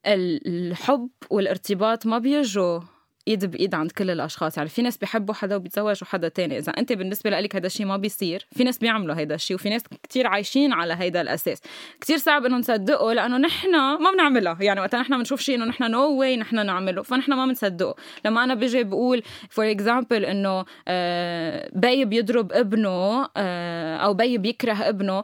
[0.08, 2.80] ال- الحب والارتباط ما بيجوا
[3.28, 4.58] إيد بإيد عند كل الأشخاص.
[4.58, 6.58] يعني في ناس بيحبوا حدا وبيتزوجوا حدا تاني.
[6.58, 8.48] إذا أنت بالنسبة لك هذا الشيء ما بيصير.
[8.52, 11.62] في ناس بيعملوا هذا الشيء وفي ناس كتير عايشين على هيدا الأساس.
[12.02, 14.58] كتير صعب انه نصدقه لأنه نحن ما بنعملها.
[14.62, 17.02] يعني وقت نحن بنشوف شيء إنه نحن no way نحن نعمله.
[17.02, 23.98] فنحن ما بنصدقه لما أنا بيجي بقول for example إنه آه، بي بيضرب ابنه آه،
[23.98, 25.24] أو بي بيكره ابنه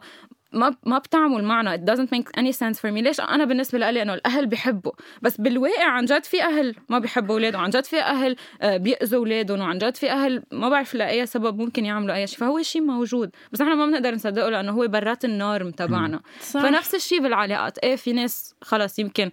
[0.52, 1.76] ما ما بتعمل معنا.
[1.76, 3.02] It doesn't make any sense for me.
[3.02, 4.92] ليش؟ أنا بالنسبة لي انه الأهل بيحبوا.
[5.22, 7.60] بس بالواقع عن جد في أهل ما بيحبوا أولادهم.
[7.60, 9.60] عن جد في أهل آه، بيأذوا أولادهم.
[9.60, 12.38] وعن جد في أهل ما بعرف لأي سبب ممكن يعملوا أي شيء.
[12.38, 13.30] فهو شيء موجود.
[13.52, 16.20] بس إحنا ما بنقدر نصدقه لأنه هو برات النورم تبعنا.
[16.38, 17.78] فنفس الشيء بالعلاقات.
[17.78, 19.30] إيه في ناس خلص يمكن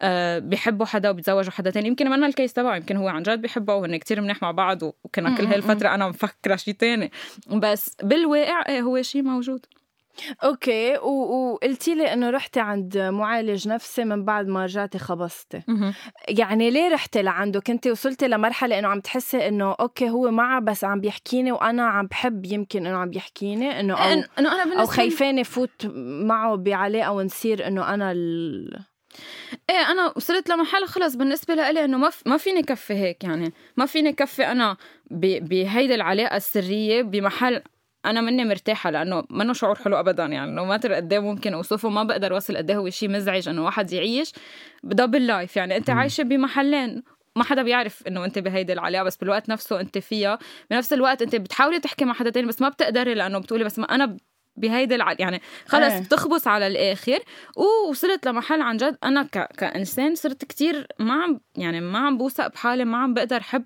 [0.00, 1.88] آه، بيحبوا حدا وبيتزوجوا حدا تاني.
[1.88, 2.76] يمكن منا الكيس تبعه.
[2.76, 4.82] يمكن هو عن جد بيحبها وهن كتير منيح مع بعض.
[4.82, 7.12] وكنا كل هالفترة أنا مفكرة شيء تاني.
[7.46, 9.66] بس بالواقع إيه هو شيء موجود.
[10.44, 15.62] okay وقلتي لي إنه رحتي عند معالج نفسي من بعد ما رجعتي خبصتي
[16.28, 20.84] يعني ليه رحتي لعنده كنتي وصلتي لمرحلة إنه عم تحسي إنه okay هو معه بس
[20.84, 25.27] عم بيحكيني وأنا عم بحب يمكن إنه عم بيحكيني إنه أو أنا بالنسبة أو خايفة
[25.27, 25.86] إني فوت
[26.24, 28.78] معه بعلاقه ونصير إنه أنا ال...
[29.70, 32.10] إيه أنا وصلت لمحل خلص بالنسبة لإلي إنه ما.
[32.26, 34.76] ما فيني كفي هيك يعني ما فيني كفي أنا.
[35.10, 37.62] بهيدي العلاقة السرية بمحل
[38.04, 41.54] أنا مني مرتاحة لأنه منه شعور حلو ابدا يعني إنه ما ترى قد إيه ممكن
[41.54, 44.32] أوصفه ما بقدر أوصل قد إيه هو شيء مزعج إنه واحد يعيش
[44.82, 45.90] بدبل لايف يعني أنت.
[45.90, 47.02] عايشة بمحلين
[47.36, 50.38] ما حدا بيعرف إنه أنت بهيدي العلاقة بس بالوقت نفسه أنت فيها
[50.70, 53.84] بنفس الوقت أنت بتحاولي تحكي مع حدا تاني بس ما بتقدري لأنه بتقولي بس ما
[53.94, 54.16] أنا
[54.56, 55.16] بهيدي الع...
[55.18, 56.00] يعني خلص إيه.
[56.00, 57.18] بتخبص على الآخر
[57.56, 59.48] ووصلت لمحل عن جد أنا ك...
[59.56, 63.64] كإنسان صرت كتير ما عم يعني ما عم بوثق بحالي ما عم بقدر حب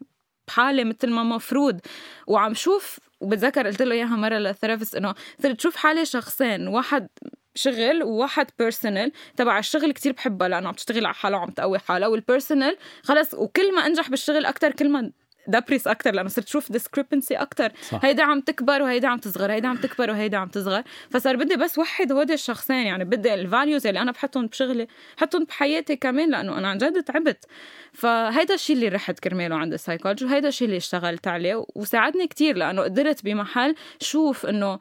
[0.51, 1.81] حالي مثل ما مفروض.
[2.27, 7.09] وعم شوف وبتذكر قلت له إياها مرة لل therapist إنه صرت شوف حالي شخصين واحد
[7.55, 12.09] شغل وواحد personal تبع الشغل كتير بحبها لأنه عم تشتغل على حالها وعم تقوي حالها.
[12.09, 15.13] وال personal خلص وكل ما أنجح بالشغل أكثر كل ما
[15.47, 17.73] depress أكثر لأنه صرت شوف discrepancy أكثر.
[18.03, 20.83] هيدا عم تكبر وهيدا عم تصغر هيدا عم تكبر وهيدا عم تصغر.
[21.11, 25.45] فصار بدي بس وحد هودي الشخصين يعني بدي ال values اللي أنا بحطهم بشغلي حطهم
[25.45, 27.45] بحياتي كمان لأنه أنا عن جد تعبت.
[27.93, 32.83] فهيدا الشيء اللي رحت كرماله عند السايكولوجي وهيدا الشيء اللي اشتغلت عليه وساعدني كتير لأنه
[32.83, 34.79] قدرت بمحل شوف إنه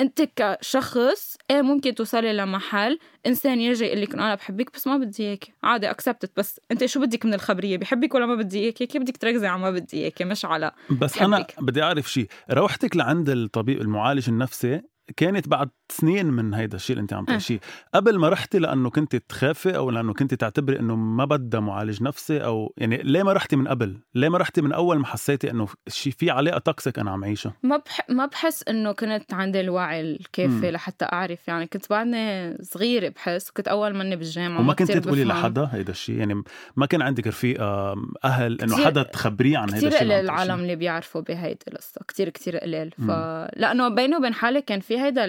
[0.00, 5.22] أنت كشخص إيه ممكن توصلي لمحل إنسان يجي يقول لك أنا بحبك بس ما بدي
[5.22, 8.86] اياكي عادي accept it بس أنت شو بدك من الخبرية؟ بحبك ولا ما بدي اياكي
[8.86, 11.54] كيف بدك تركزي على ما بدي اياكي مش على بس أنا بحبك.
[11.60, 14.82] بدي أعرف شيء روحتك لعند الطبيب المعالج النفسي
[15.16, 17.24] كانت بعد سنين من هيدا الشيء اللي انت عم.
[17.24, 17.60] تحكيه
[17.94, 22.44] قبل ما رحتي لأنه كنت تخافي أو لأنه كنت تعتبري إنه ما بدها معالج نفسي
[22.44, 25.68] أو يعني ليه ما رحتي من قبل ليه ما رحتي من أول ما حسيتي إنه
[25.88, 28.00] شيء في علاقة توكسيك أنا عم عيشها ما بح...
[28.10, 30.70] ما بحس إنه كنت عندي الوعي الكافي.
[30.70, 35.38] لحتى أعرف يعني كنت بعدني صغيرة بحس كنت أول مني بالجامعة وما كنت تقولي بفهم.
[35.38, 36.42] لحدا هيدا الشيء يعني
[36.76, 37.94] ما كان عندك رفيقة
[38.24, 42.00] أهل إنه حدا تخبريه عن هيدا الشيء اللي قليل تعيشيه؟ العالم اللي بيعرفوا بهيدي القصة
[42.08, 43.00] كتير كتير قليل ف...
[43.00, 43.48] مم.
[43.56, 45.26] لأنه بيني وبين حالي كان في هيدا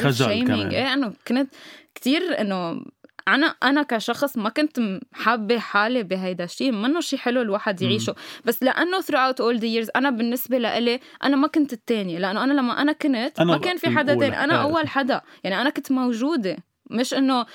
[0.00, 0.74] خجل شيمينج.
[0.74, 1.54] إيه إنه كنت
[1.94, 2.84] كتير إنه
[3.28, 4.80] أنا أنا كشخص ما كنت
[5.12, 8.14] حابة حالي بهيدا الشيء منه شيء حلو الواحد يعيشه.
[8.44, 12.52] بس لأنه throughout all the years أنا بالنسبة لإلي أنا ما كنت الثانية لأنه أنا
[12.52, 14.14] لما أنا كنت أنا ما كان في حدا.
[14.14, 14.44] تاني.
[14.44, 14.62] أنا.
[14.62, 15.20] أول حدا.
[15.44, 16.56] يعني أنا كنت موجودة.
[16.90, 17.46] مش إنه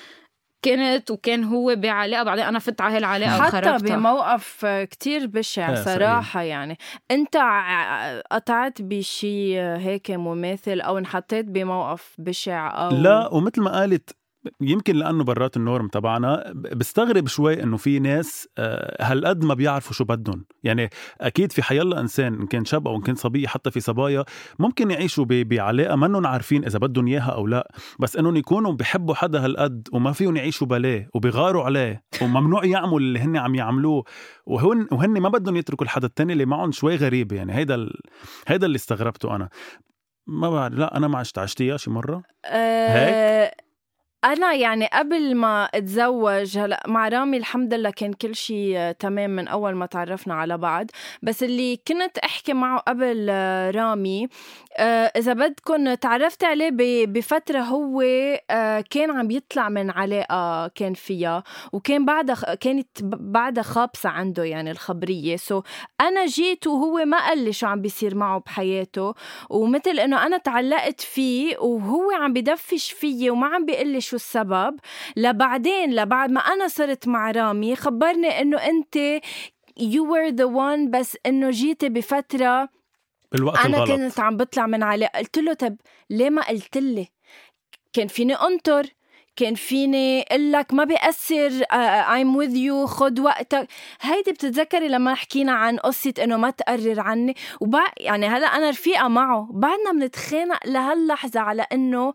[0.66, 6.42] كنت وكان هو بعلاقة بعدين أنا فت على هالعلاقة حتى وخربتها بموقف كتير بشع صراحة
[6.42, 6.78] يعني.
[7.12, 14.16] أنت ع- قطعت بشي هيك مماثل أو انحطيت بموقف بشع أو لا ومثل ما قالت
[14.62, 20.04] يمكن لأنه برات النورم تبعنا بستغرب شوي إنه في ناس آه، هالقد ما بيعرفوا شو
[20.04, 20.46] بدهم.
[20.64, 20.90] يعني
[21.22, 24.24] أكيد في حيلا إنسان إن كان شاب أو إن كان صبيه حتى في صبايا
[24.60, 27.72] ممكن يعيشوا بعلاقة منهم عارفين إذا بدهم إياها أو لأ.
[28.00, 33.20] بس إنهم يكونوا بحبوا حدا هالقد وما فيهم يعيشوا بلاه وبيغاروا عليه وممنوع يعملوا اللي
[33.20, 34.04] هن عم يعملوه.
[34.46, 37.56] وهن وهن ما بدهم يتركوا الحدا التاني اللي معهم شوي غريب يعني.
[37.56, 38.00] هيدا ال...
[38.48, 39.50] هيدا اللي استغربته أنا.
[40.28, 43.52] ما بعرف لأ أنا ما عشت عشتيها شي مرة؟ آه
[44.26, 49.48] أنا يعني قبل ما أتزوج هلأ مع رامي الحمد لله كان كل شيء تمام من
[49.48, 50.86] أول ما تعرفنا على بعض.
[51.24, 54.28] بس اللي كنت أحكي معه قبل آه، رامي
[54.78, 58.02] آه، إذا بدكم تعرفت عليه ب- بفترة هو
[58.50, 64.72] آه، كان عم يطلع من علاقة كان فيها وكان بعدها كانت بعدها خابصة عنده يعني
[64.72, 65.36] الخبرية.
[65.36, 65.62] سو
[66.02, 69.14] أنا جيت وهو ما قال لي شو عم بيصير معه بحياته.
[69.50, 74.80] ومثل إنه أنا تعلقت فيه وهو عم بدفش فيي وما عم بيقول لي شو السبب؟
[75.18, 79.22] لبعدين لبعد ما أنا صرت مع رامي خبرني إنه أنت
[79.80, 82.70] you were the one بس إنه جيتي بفترة
[83.32, 83.92] بالوقت أنا الغلط.
[83.92, 85.76] كنت عم بطلع من عليه قلت له طب
[86.10, 87.08] ليه ما قلت لي؟
[87.94, 88.86] كان فيني أنطر
[89.36, 91.64] كان فيني أقول لك ما بيأثر
[92.14, 93.68] I'm with you خد وقتك.
[94.02, 99.08] هيدي بتتذكري لما حكينا عن قصة إنه ما تقرر عني؟ وبع يعني هلا أنا رفيقة
[99.08, 99.48] معه.
[99.52, 102.14] بعدنا بنتخانق لهاللحظة على إنه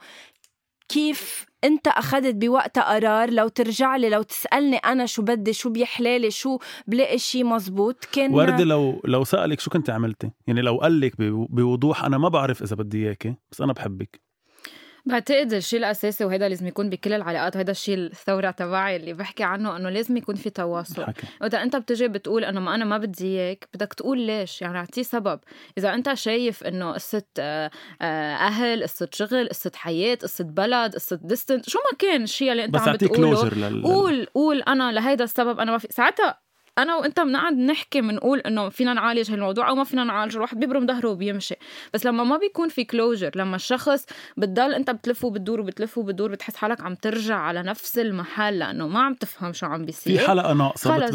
[0.94, 6.30] كيف انت أخذت بوقتها قرار لو ترجع لي لو تسألني أنا شو بدي شو بيحلالي
[6.30, 11.00] شو بلاقي شيء مزبوط كان وردة لو لو سألك شو كنت عملتي؟ يعني لو قال
[11.00, 14.20] لك بو- بوضوح أنا ما بعرف إذا بدي إياكي بس أنا بحبك
[15.06, 19.76] بعتقد الشيء الأساسي وهيدا لازم يكون بكل العلاقات هيدا الشيء الثورة تبعي اللي بحكي عنه
[19.76, 21.06] إنه لازم يكون في تواصل.
[21.40, 25.02] وإذا أنت بتجي بتقول إنه ما أنا ما بدي إياك بدك تقول ليش؟ يعني أعطيه
[25.02, 25.40] سبب.
[25.78, 27.70] إذا أنت شايف إنه قصة آه،
[28.02, 32.66] آه، أهل قصة شغل قصة حياة قصة بلد قصة ديستنت شو ما كان الشيء اللي
[32.66, 33.82] بس عم بتقوله.
[33.82, 35.88] قول قول أنا لهيدا السبب أنا ما في.
[35.90, 36.43] ساعتها
[36.78, 40.86] أنا وأنت بنقعد نحكي بنقول إنه فينا نعالج هالموضوع أو ما فينا نعالجه الواحد بيبرم
[40.86, 41.54] ظهره وبيمشي
[41.94, 44.06] بس لما ما بيكون في closure لما الشخص
[44.36, 49.00] بتضل أنت بتلف وبتدور وبتلف وبتدور بتحس حالك عم ترجع على نفس المحل لأنه ما
[49.02, 50.26] عم تفهم شو عم بيصير في.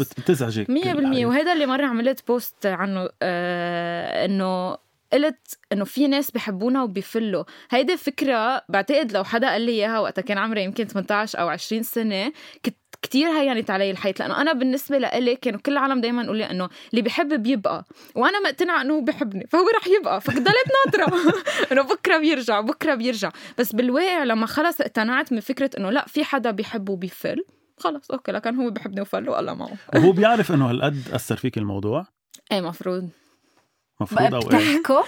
[0.00, 1.28] بت- بتزعجك مية بالمية الحقيقة.
[1.28, 4.76] وهذا اللي مرة عملت post عنه آه إنه
[5.12, 10.22] قلت إنه في ناس بحبونا وبيفلوا هيدي فكرة بعتقد لو حدا قال لي إياها وقتها
[10.22, 12.32] كان عمري يمكن 18 أو 20 سنة
[12.64, 14.14] كنت كتير هينت علي الحياة.
[14.18, 17.84] لأنه أنا بالنسبة لإلي كانوا كل العالم دايما يقول لي إنه اللي بحب بيبقى.
[18.14, 20.20] وأنا مقتنعة إنه هو بحبني فهو رح يبقى.
[20.20, 20.46] فضلت
[20.86, 21.32] ناطرة.
[21.72, 23.30] إنه بكرة بيرجع بكرة بيرجع.
[23.58, 27.44] بس بالواقع لما خلص اقتنعت من فكرة إنه لا في حدا بيحب وبيفل
[27.78, 28.10] خلص.
[28.10, 32.06] okay لكن هو بحبني وفل والله معه وهو بيعرف إنه هالقد أثر فيك الموضوع؟
[32.52, 33.08] إيه مفروض.
[34.00, 35.02] مفروض أو إيه بتحكوا؟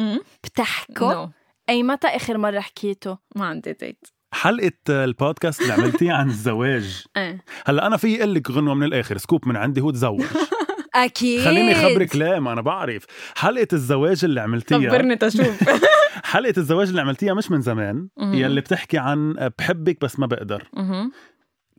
[0.00, 1.30] امم بتحكوا؟ no
[1.68, 7.04] أي متى آخر مرة حكيته؟ ما عندي date حلقة البودكاست اللي عملتيها عن الزواج.
[7.16, 7.44] إيه.
[7.66, 9.18] هلا أنا في أقول لك غنوة من الآخر.
[9.18, 10.24] scoop من عندي هو تزوج.
[10.94, 11.44] أكيد.
[11.44, 13.04] خليني خبرك لا ما أنا بعرف.
[13.36, 15.64] حلقة الزواج اللي عملتيها خبرني تشوف.
[16.24, 18.08] حلقة الزواج اللي عملتيها مش من زمان.
[18.18, 20.68] يلي بتحكي عن بحبك بس ما بقدر.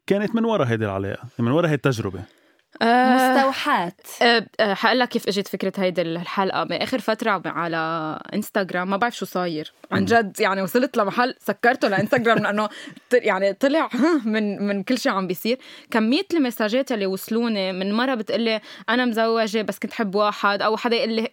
[0.07, 2.19] كانت من ورا هيدي العلاقة من ورا هي التجربة.
[2.19, 2.38] آه،
[2.83, 3.93] مستوحاة.
[4.21, 6.63] أه، أه، حقول لك كيف اجت فكرة هيدي الحلقة.
[6.63, 9.73] باخر فترة على انستغرام ما بعرف شو صاير.
[9.91, 12.69] عن جد يعني وصلت لمحل سكرته لانستغرام لأنه
[13.13, 13.89] يعني طلع
[14.25, 15.57] من من كل شيء عم بيصير.
[15.91, 20.95] كمية المساجات اللي وصلوني من مرة بتقلي أنا مزوجة بس كنت حب واحد أو حدا
[20.95, 21.27] يقول لي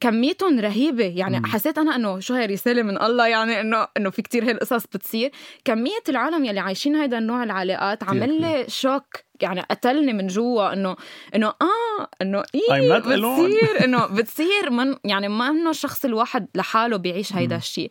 [0.00, 1.04] كميتهم رهيبة.
[1.16, 1.46] يعني مم.
[1.46, 5.30] حسيت أنا إنه شو هي رسالة من الله يعني انه إنه في كتير هالقصص بتصير.
[5.64, 9.04] كمية العالم يلي عايشين هيدا النوع العلاقات عمل لي شوك.
[9.42, 10.96] يعني قتلني من جوا إنه
[11.34, 12.98] إنه آه إنه إيه.
[12.98, 17.56] بتصير إنه بتصير من يعني ما إنه الشخص الواحد لحاله بيعيش هيدا.
[17.56, 17.90] الشيء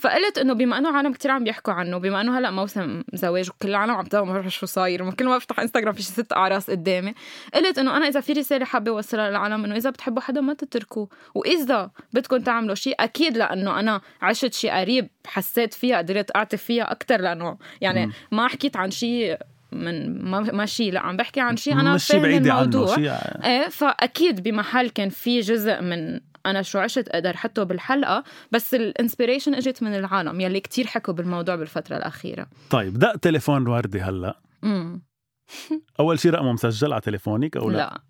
[0.00, 3.68] فقلت إنه بما إنه عالم كتير عم بيحكوا عنه بما إنه هلأ موسم زواج وكل
[3.68, 7.14] العالم عم ما بعرف شو صاير كل ما بفتح انستغرام في شي ست أعراس قدامي
[7.54, 11.08] قلت إنه أنا إذا في رساله حابة اوصلها للعالم إنه إذا بتحبوا حدا ما تتركوه
[11.34, 16.92] وإذا بدكم تعملوا شيء أكيد لأنه أنا عشت شيء قريب حسيت فيها قدرت أعطي فيها
[16.92, 18.12] أكثر لأنه يعني.
[18.32, 19.38] ما حكيت عن شيء
[19.72, 22.62] من ما ما شيء لا عم بحكي عن شيء أنا مش شي فاهمه بعيدة عنه
[22.62, 22.94] الموضوع.
[22.94, 23.10] شيء
[23.44, 29.54] إيه فأكيد بمحل كان في جزء من أنا شو عشت أقدر حطه بالحلقة بس الانسبيريشن
[29.54, 32.46] إجت من العالم يلي كتير حكوا بالموضوع بالفترة الأخيرة.
[32.70, 34.40] طيب دق تليفون وردة هلأ.
[34.62, 35.02] مم.
[36.00, 37.78] أول شيء رقمه مسجل على تليفونك أو لا, لا.
[37.78, 38.00] لا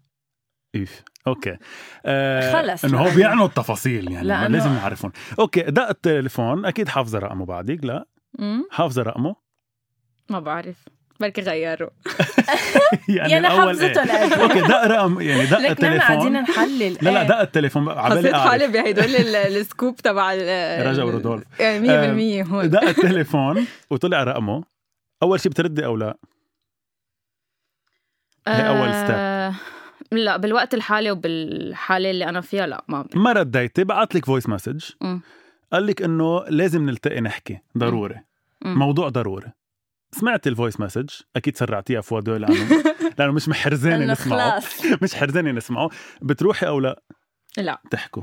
[0.74, 1.02] إيف.
[1.26, 1.56] أوكي.
[2.06, 2.84] آه خلص.
[2.84, 3.14] إنه هو.
[3.14, 8.06] بيعنوا التفاصيل يعني ما لازم نعرفهم أوكي دق التليفون أكيد حافظة رقمه بعدك لا؟
[8.38, 8.68] مم.
[8.70, 9.36] حافظة رقمه؟
[10.30, 10.88] ما بعرف.
[11.20, 11.88] بركي غيروا
[13.08, 17.20] يعني يعني حفظتهم إيه؟ أوكي دق رقم يعني دق نحن قاعدين التليفون نحلل لا لا
[17.22, 17.28] إيه.
[17.28, 21.44] دق التليفون عبالي حسيت حالي بهدول ال- السكوب تبع ال- رجا ورودولف.
[21.60, 24.64] يعني 100% هون دق التليفون وطلع رقمه
[25.22, 26.16] أول شيء بتردي أو لا
[28.48, 29.54] هي أول آه،
[30.12, 33.04] لا بالوقت الحالي وبالحالة اللي أنا فيها لا ما.
[33.14, 34.84] ما رديتي بعت لك voice message.
[35.72, 38.20] قال لك إنه لازم نلتقي نحكي ضروري
[38.64, 38.78] مم.
[38.78, 39.52] موضوع ضروري
[40.12, 42.82] سمعت ال voice message أكيد سرعتيها فوادو لأنه
[43.18, 44.62] لأنه مش محرزانه نسمعه.
[45.02, 45.90] مش حرزانه نسمعه.
[46.22, 47.02] بتروحي أو لا؟
[47.58, 47.82] لا.
[47.90, 48.22] تحكوا.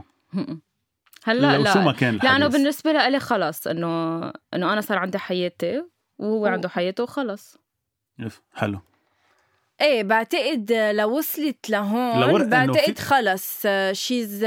[1.23, 1.73] هلأ لو لا.
[1.73, 2.31] شو ما كان الحديث.
[2.31, 4.19] لأنه بالنسبة لإلي خلص إنه
[4.53, 5.83] إنه أنا صار عندي حياتي
[6.17, 7.57] وهو و- عنده حياته وخلص
[8.19, 8.79] يف، حلو.
[9.81, 14.43] إيه بعتقد لو وصلت لهون بعتقد في- خلص شيز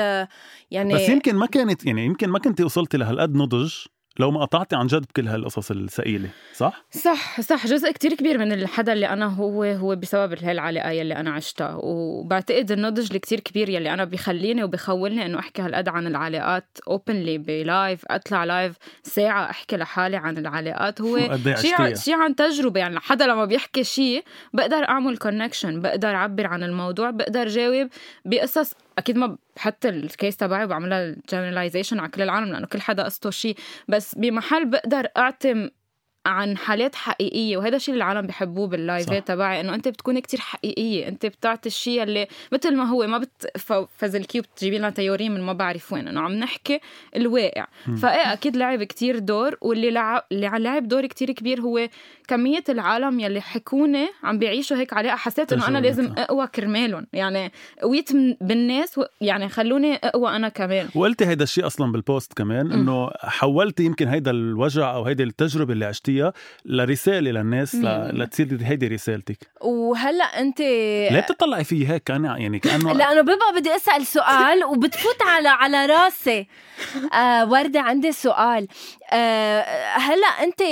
[0.70, 3.74] يعني بس يمكن ما كانت يعني يمكن ما كنتي وصلتي لهالقد نضج.
[4.18, 7.66] لو ما قطعتي عن جد بكل هالقصص الثقيله صح؟ صح صح.
[7.66, 11.78] جزء كتير كبير من الحدا اللي أنا هو هو بسبب هالعلاقة يلي أنا عشتها.
[11.82, 17.51] وبعتقد النضج الكتير كبير يلي أنا بخليني وبخولني إنه أحكي هالقد عن العلاقات openly ب
[17.51, 22.80] live أطلع live ساعة أحكي لحالي عن العلاقات هو إيه شيء عن شيء عن تجربة.
[22.80, 27.88] يعني حدا لما بيحكي شيء بقدر أعمل connection بقدر أعبر عن الموضوع بقدر جاوب
[28.24, 33.02] بقصص أكيد ما بحط ال case تبعي وبعملها generalization على كل العالم لأنه كل حدا
[33.02, 33.56] قصته شيء.
[33.88, 35.68] بس بمحل بقدر أعتم
[36.26, 38.70] عن حالات حقيقية وهذا الشيء اللي العالم بيحبوه صح.
[38.70, 43.18] باللايفات تبعي إنه أنت بتكوني كتير حقيقية أنت بتعطي الشيء اللي مثل ما هو ما
[43.18, 46.80] بتفزلكيه وبتجيبي لنا theories من ما بعرف وين إنه عم نحكي
[47.16, 47.66] الواقع.
[48.02, 51.88] فايه أكيد لعب كتير دور واللي لعب اللي لعب دور كتير كبير هو
[52.28, 56.14] كمية العالم يلي حكوني عم بيعيشوا هيك علاقه حسيت إنه أنا لازم.
[56.18, 57.52] أقوى كرمالهم يعني
[57.82, 62.72] قويت بالناس و- يعني خلوني أقوى أنا كمان وقلتي هيدا الشيء أصلا بالبوست كمان.
[62.72, 66.32] إنه حولتي يمكن هيدا الوجع أو هيدي التجربة اللي عشتيها
[66.64, 68.10] لرساله للناس ل...
[68.22, 69.38] لتصير هيدي رسالتك.
[69.60, 75.22] وهلأ أنت ليه بتطلعي فيي هيك؟ كان يعني كأنه لأنه ببقى بدي أسأل سؤال وبتفوت
[75.22, 76.46] على على راسي.
[77.12, 78.68] آه وردة عندي سؤال.
[79.12, 79.60] آه
[79.94, 80.62] هلأ أنت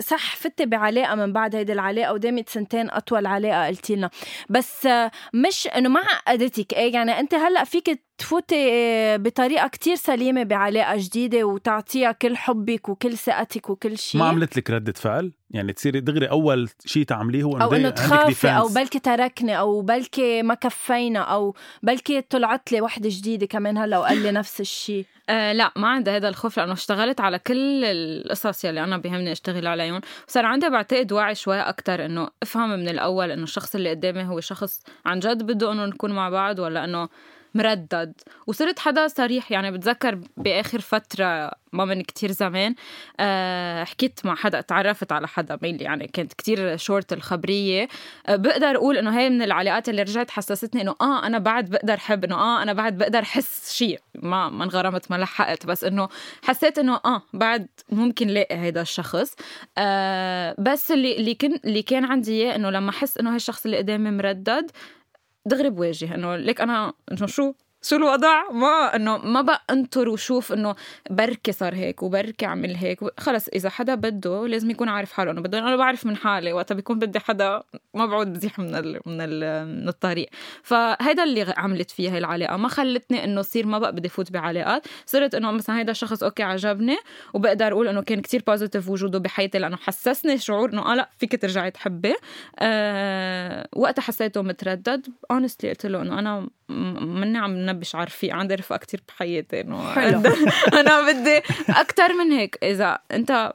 [0.00, 4.10] صح فتي بعلاقة من بعد هيدي العلاقة ودامت سنتين أطول علاقة قلتي لنا.
[4.48, 9.96] بس آه مش إنه ما عقدتك إيه؟ يعني أنت هلأ فيك تفوتي آه، بطريقة كتير
[9.96, 15.32] سليمة بعلاقة جديدة وتعطيها كل حبك وكل ثقتك وكل شيء ما عملت لك ردة فعل؟
[15.50, 18.68] يعني تصيري دغري أول شيء تعمليه هو أو إنه تخافي أو.
[18.68, 24.22] بلكي تركني أو بلكي ما كفينا أو بلكي طلعت لي وحدة جديدة كمان هلا وقال
[24.22, 28.84] لي نفس الشيء آه لا ما عندي هذا الخوف لأنه اشتغلت على كل القصص يلي
[28.84, 30.00] أنا بيهمني أشتغل عليهم.
[30.28, 34.40] وصار عندي بعتقد وعي شوي أكثر إنه افهم من الأول إنه الشخص اللي قدامي هو
[34.40, 37.08] شخص عن جد بده إنه نكون مع بعض ولا إنه
[37.54, 38.12] مردد.
[38.46, 42.74] وصرت حدا صريح يعني بتذكر بآخر فترة ما من كتير زمان
[43.20, 47.88] أه حكيت مع حدا تعرفت على حدا ميلي يعني كانت كتير شورت الخبرية.
[48.26, 51.96] أه بقدر أقول إنه هي من العلاقات اللي رجعت حسستني إنه آه أنا بعد بقدر
[51.96, 56.08] حب إنه آه أنا بعد بقدر حس شيء ما ما انغرمت ما لحقت بس إنه
[56.42, 59.34] حسيت إنه آه بعد ممكن لاقي هيدا الشخص.
[59.78, 63.76] آه بس اللي اللي كان اللي كان عندي إياه إنه لما احس إنه هالشخص اللي
[63.76, 64.70] قدامي مردد
[65.48, 67.52] دغري بواجه إنه ليك أنا إنه شو؟
[67.82, 70.74] شو الوضع؟ ما إنه ما بقى انطر وشوف إنه
[71.10, 73.20] بركي صار هيك وبركي عمل هيك.
[73.20, 75.30] خلص إذا حدا بده لازم يكون عارف حاله.
[75.30, 77.62] إنه بده أنا بعرف من حالي وقتها بيكون بدي حدا
[77.94, 80.28] ما بعود بزيح من ال من, ال من الطريق.
[80.62, 82.56] فهيدا اللي عملت فيها هي العلاقة.
[82.56, 84.86] ما خلتني إنه صير ما بقى بدي فوت بعلاقات.
[85.06, 86.96] صرت إنه مثلا هيدا الشخص okay عجبني
[87.34, 91.42] وبقدر أقول إنه كان كتير positive وجوده بحياتي لأنه حسسني شعور إنه آه لا فيك
[91.42, 92.14] ترجعي تحبي.
[92.58, 95.06] آه وقتها حسيته متردد.
[95.30, 96.48] honestly قلت له إنه أنا
[97.00, 100.22] مني عم نبش عارفي عندي رفقة كتير بحياتي إنه حلو.
[100.80, 103.52] أنا بدي أكثر من هيك إذا أنت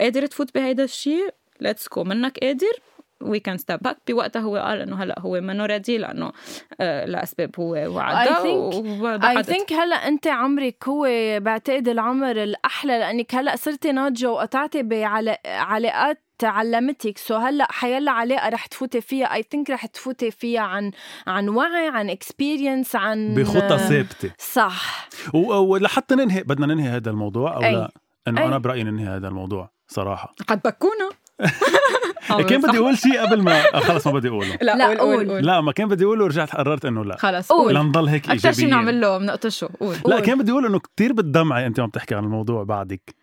[0.00, 2.72] قادر تفوت بهيدا الشيء let's go منك قادر
[3.20, 6.32] we can step back بوقتها هو قال إنه هلأ هو منه ready لأنه
[6.80, 9.42] آه لأسباب هو وعدها I.
[9.42, 11.06] think هلأ أنت عمرك هو
[11.40, 18.66] بعتقد العمر الأحلى لأنك هلأ صرتي ناضجة وقطعتي بعلاقات علمتك so هلا حيلا علاقه رح
[18.66, 19.34] تفوتي فيها.
[19.34, 20.90] I think رح تفوتي فيها عن
[21.26, 24.30] عن وعي عن experience عن بخطى ثابتة.
[24.38, 25.08] صح.
[25.34, 27.72] ولحتى ننهي بدنا ننهي هذا الموضوع أو أي.
[27.72, 27.92] لا؟
[28.28, 28.46] إنه.
[28.46, 30.34] أنا برأيي ننهي هذا الموضوع صراحة.
[30.48, 31.10] قد بكونا.
[32.48, 34.58] كان بدي أقول شيء قبل ما آه، خلص ما بدي أقوله.
[34.62, 35.46] لا, لا، قول قول.
[35.46, 37.16] لا ما كان بدي أقوله ورجعت قررت إنه لا.
[37.16, 37.74] خلص قول.
[37.74, 38.70] لنضل هيك أكثر شيء إيجابيين.
[38.70, 39.68] نعمل له بنقطشه.
[39.80, 39.96] قول.
[40.06, 40.20] لا.
[40.20, 43.14] كان بدي أقول إنه كتير بتدمعي أنت عم تحكي عن الموضوع بعدك.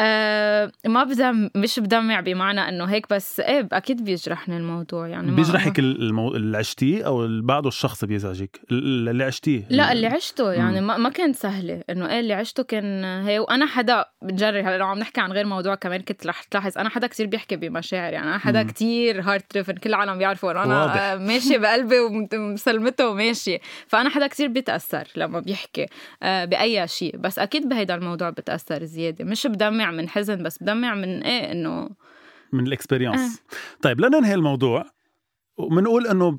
[0.00, 5.78] آه ما بدم مش بدمع بمعنى إنه هيك بس إيه أكيد بيجرحني الموضوع يعني بيجرحك
[5.78, 6.34] المو...
[6.34, 9.62] اللي عشتيه أو اللي بعده الشخص بيزعجك؟ ال- اللي عشتيه.
[9.70, 13.66] لا اللي عشته يعني ما, ما كانت سهله إنه إيه اللي عشته كان هي وأنا
[13.66, 17.06] حدا بتجري هلا لو عم نحكي عن غير موضوع كمان كنت رح تلاحظ أنا حدا
[17.06, 18.68] كتير بيحكي بمشاعر يعني أنا حدا مم.
[18.68, 20.96] كتير heart driven كل العالم بيعرفوا إنه أنا واضح.
[21.00, 21.96] آه، ماشي بقلبي
[22.34, 25.86] ومسلمته وماشي فأنا حدا كتير بيتاثر لما بيحكي
[26.22, 27.16] آه، بأي شيء.
[27.16, 29.24] بس أكيد بهيدا الموضوع بتأثر زيادة.
[29.24, 31.88] مش بدمع من حزن بس بدمع من إيه؟ إنه
[32.52, 33.42] من ال experience
[33.82, 34.84] طيب لننهي الموضوع.
[35.58, 36.38] وبنقول إنه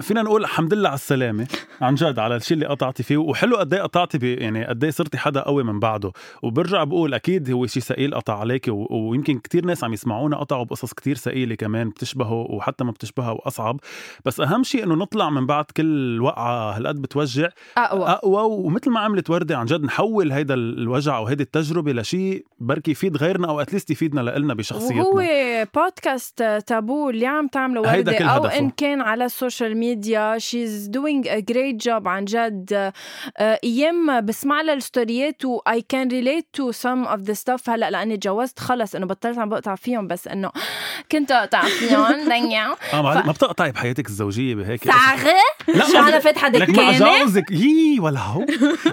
[0.00, 1.46] فينا نقول الحمد لله على السلامة.
[1.80, 3.16] عن جد على الشيء اللي قطعتي فيه.
[3.16, 6.12] وحلو قد إيه قطعتي بي يعني قد إيه صرتي حدا قوي من بعده.
[6.42, 8.86] وبرجع بقول أكيد هو شيء ثقيل قطع عليك و...
[8.90, 13.80] ويمكن كتير ناس عم يسمعونا قطعوا بقصص كتير ثقيلة كمان بتشبهه وحتى ما بتشبهها وأصعب.
[14.24, 18.04] بس أهم شيء إنه نطلع من بعد كل وقعة هالقد بتوجع أقوى.
[18.08, 18.42] أقوى.
[18.42, 23.16] ومثل ما عملت وردة عن جد نحول هيدا الوجع أو هيدي التجربة لشيء بركي يفيد
[23.16, 25.02] غيرنا أو اتليست يفيدنا لنا بشخصيتنا.
[25.02, 25.22] وهو
[25.74, 28.44] بودكاست تابو اللي عم تعمله وردة أو.
[28.44, 29.83] إن كان على ال social media
[30.38, 32.92] she's doing a great job عن جد
[33.40, 37.68] أيام بسمع لها الستوريات و I can relate to some of the stuff.
[37.68, 40.50] هلا لأني تجوزت خلص إنه بطلت عم بقطع فيهم بس إنه
[41.12, 42.04] كنت أقطع فيهم.
[42.34, 44.84] دنيا آه ما, ما بتقطعي بحياتك الزوجية بهيك.
[44.84, 45.34] صاغة
[45.68, 47.50] لا شو أنا فاتحة لك مع دكانة؟ جوزك.
[47.50, 48.46] يي ولا هو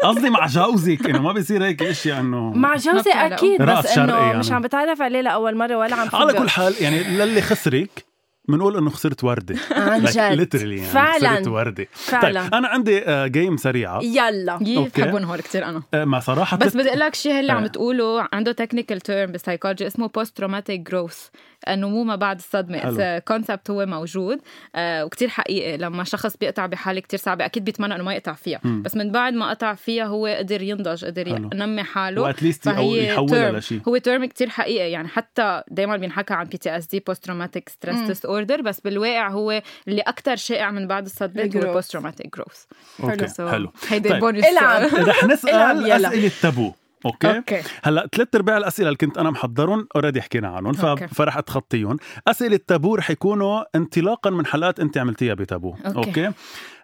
[0.03, 3.11] قصدي مع جوزك إنه ما بيصير هيك اشياء إنه مع جوزي.
[3.11, 4.39] أكيد بس إنه يعني.
[4.39, 8.10] مش عم بتعرف عليه لأول مرة ولا عم على كل حال يعني للي خسرك
[8.49, 9.55] بنقول إنه خسرت وردة.
[9.71, 10.15] عن جد.
[10.49, 11.29] literally يعني فعلاً.
[11.29, 11.87] خسرت وردة.
[11.93, 12.41] فعلا.
[12.43, 13.99] طيب أنا عندي game سريعة.
[14.03, 14.57] يلا.
[14.57, 15.81] بحبهم هول كتير أنا.
[15.93, 17.67] آه، ما صراحة بس بدي أقول لك شيء اللي عم آه.
[17.67, 21.27] تقوله عنده technical term بال psychology اسمه post traumatic growth
[21.67, 23.21] النمو ما بعد الصدمة حلو.
[23.27, 24.39] concept هو موجود
[24.75, 28.59] آه وكتير حقيقي لما شخص بيقطع بحالة كتير صعبة أكيد بيتمنى إنه ما يقطع فيها
[28.63, 28.81] مم.
[28.81, 31.49] بس من بعد ما قطع فيها هو قدر ينضج قدر حلو.
[31.53, 33.51] ينمي حاله و at least أو يحولها.
[33.51, 37.23] لشيء هو term كتير حقيقي يعني حتى دائما بينحكى عن بي تي اس دي بوست
[37.23, 37.99] تروماتيك ستريس.
[37.99, 41.65] ديس اوردر بس بالواقع هو اللي أكثر شائع من بعد الصدمة ال growth.
[41.65, 42.63] هو post traumatic growth
[43.03, 44.19] okay حلو هيدي طيب.
[44.19, 44.81] بونس إلعب.
[44.93, 46.07] رح نسأل يلا.
[46.07, 46.73] أسئلة تابو
[47.05, 47.37] okay.
[47.37, 47.61] okay.
[47.83, 50.85] هلأ ثلاث ارباع الأسئلة اللي كنت أنا محضرهم already حكينا عنهم ف...
[50.85, 51.07] okay.
[51.07, 51.97] فرح اتخطيهم
[52.27, 55.97] أسئلة تابو رح يكونوا انطلاقا من حلقات أنت عملتيها بتابو okay.
[56.09, 56.31] okay.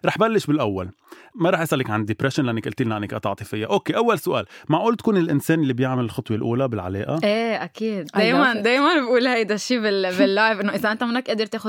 [0.04, 0.90] رح بلش بالأول.
[1.38, 3.66] ما رح أسألك عن depression لأنك قلت لنا إنك قطعتي فيها.
[3.66, 4.44] okay أول سؤال.
[4.68, 8.06] معقول تكون الإنسان اللي بيعمل الخطوة الأولى بالعلاقة؟ إيه أكيد.
[8.14, 8.54] دائما.
[8.54, 10.18] دائما بقول هيدا الشيء بال...
[10.18, 11.68] بال life إنه إذا أنت منك قادر تاخذ.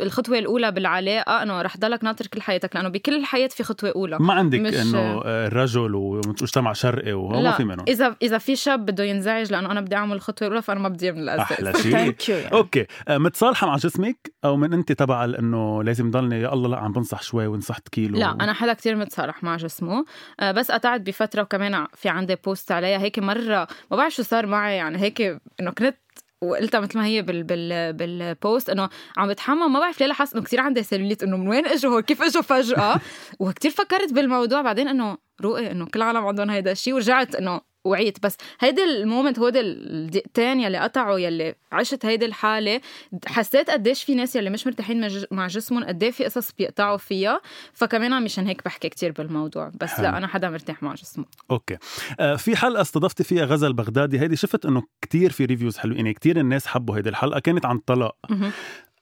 [0.00, 4.16] الخطوة الأولى بالعلاقة إنه رح ضلك ناطر كل حياتك لأنه بكل الحياة في خطوة أولى.
[4.20, 7.84] ما عندك مش- إنه آه، رجل ومجتمع شرقي وهو ما في منهم.
[7.88, 11.12] إذا إذا في شاب بده ينزعج لأنه أنا بدي أعمل الخطوة الأولى فأنا ما بدي
[11.12, 12.86] من الاساس أحلى شيء thank you okay.
[13.08, 16.92] آه، متصالحة مع جسمك أو من أنت تبع إنه لازم ضلني يا الله لا عم
[16.92, 20.04] بنصح شوي ونصحت كيلو لا أنا حدا كتير متصالح مع جسمه.
[20.40, 22.98] آه، بس قطعت بفترة وكمان في عندي post عليها.
[22.98, 25.20] هيك مرة ما بعرف شو صار معي يعني هيك
[25.60, 25.96] إنه كنت
[26.42, 29.72] وقلتها مثل ما هي بال بال بال post إنه عم بتحمم.
[29.72, 32.42] ما بعرف ليه لاحظت إنه كثير عندي سيلوليت إنه من وين إجوا هو كيف إجوا
[32.42, 33.00] فجأة.
[33.40, 34.62] وكثير فكرت بالموضوع.
[34.62, 38.22] بعدين إنه روقي إنه كل العالم عندهم هيدا الشيء ورجعت إنه وعيت.
[38.22, 42.80] بس هيدا ال moment هو الدقيقتين يلي قطعوا يلي عشت هيدي الحالة
[43.26, 47.40] حسيت قديش في ناس يلي مش مرتاحين مع جسمهم قد في قصص بيقطعوا فيها.
[47.72, 49.72] فكمان مشان هيك بحكي كتير بالموضوع.
[49.80, 50.02] بس حلو.
[50.02, 51.24] لا أنا حدا مرتاح مع جسمه.
[51.50, 51.76] okay.
[52.20, 54.20] آه في حلقة استضفتي فيها غزل بغدادي.
[54.20, 55.98] هيدي شفت إنه كتير في reviews حلوين.
[55.98, 57.40] يعني كتير الناس حبوا هيدي الحلقة.
[57.40, 58.50] كانت عن الطلاق مهم.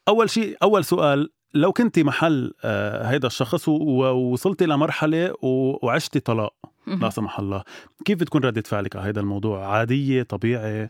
[0.09, 6.55] أول شيء أول سؤال لو كنتي محل آه هيدا الشخص ووصلتي لمرحلة وعشتي طلاق
[6.87, 7.11] لا.
[7.11, 7.63] سمح الله.
[8.05, 10.89] كيف بتكون ردة فعلك على هذا الموضوع؟ عادية طبيعي؟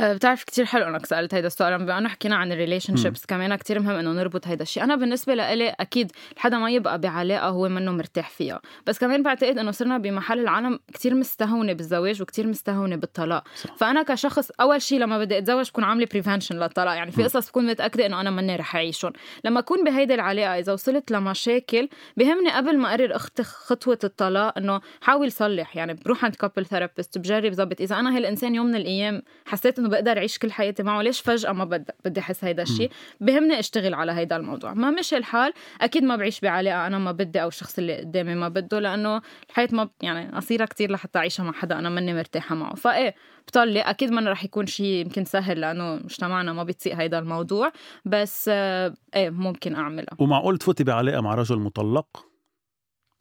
[0.00, 3.80] بتعرف كتير حلو انك سألت هيدا السؤال بما انه حكينا عن ال relationships كمان كتير
[3.80, 7.92] مهم إنه نربط هيدا الشيء أنا بالنسبة لإلي أكيد حدا ما يبقى بعلاقة هو منه
[7.92, 8.60] مرتاح فيها.
[8.86, 13.44] بس كمان بعتقد إنه صرنا بمحل العالم كتير مستهونة بالزواج وكتير مستهونة بالطلاق.
[13.56, 13.76] صح.
[13.76, 16.94] فأنا كشخص أول شيء لما بدي أتزوج بكون عاملة prevention للطلاق.
[16.94, 17.24] يعني في.
[17.24, 19.12] قصص بكون متأكدة إنه أنا مني رح أعيشهم.
[19.44, 24.80] لما أكون بهيدي العلاقة إذا وصلت لمشاكل بهمني قبل ما أقرر اخد خطوة الطلاق إنه
[25.00, 25.76] حاول صلح.
[25.76, 29.92] يعني بروح عند couple therapist بجرب ظبط إذا أنا هالإنسان يوم من الأيام حسيت انه
[29.92, 33.94] بقدر اعيش كل حياتي معه ليش فجأة ما بدي بدي أحس هيدا الشيء بهمني أشتغل
[33.94, 34.74] على هيدا الموضوع.
[34.74, 38.48] ما مشي الحال أكيد ما بعيش بعلاقة أنا ما بدي أو الشخص اللي قدامي ما
[38.48, 42.74] بده لأنه الحياة ما يعني قصيرة كتير لحتى أعيشها مع حدا أنا ماني مرتاحة معه.
[42.74, 43.14] فايه
[43.48, 47.72] بطلق أكيد ما رح يكون شيء يمكن سهل لأنه مجتمعنا ما بيطيق هيدا الموضوع
[48.04, 52.26] بس آه، إيه ممكن اعملها ومعقول تفوتي بعلاقة مع رجل مطلق؟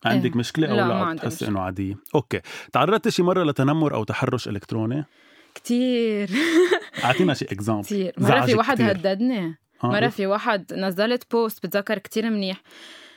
[0.06, 0.38] عندك إيه.
[0.38, 1.50] مشكلة أو لا، لا, ما لا بتحسي مشكلة.
[1.50, 1.96] إنه عادية.
[2.16, 2.42] okay.
[2.74, 5.06] تعرضتي شي مرة لتنمر أو تحرش إلكتروني؟
[5.56, 6.30] كتير.
[7.04, 8.14] أعطينا شي example كتير.
[8.18, 8.92] مرة في واحد كتير.
[8.92, 9.40] هددني.
[9.84, 12.62] آه، مرة في واحد نزلت post بتذكر كتير منيح.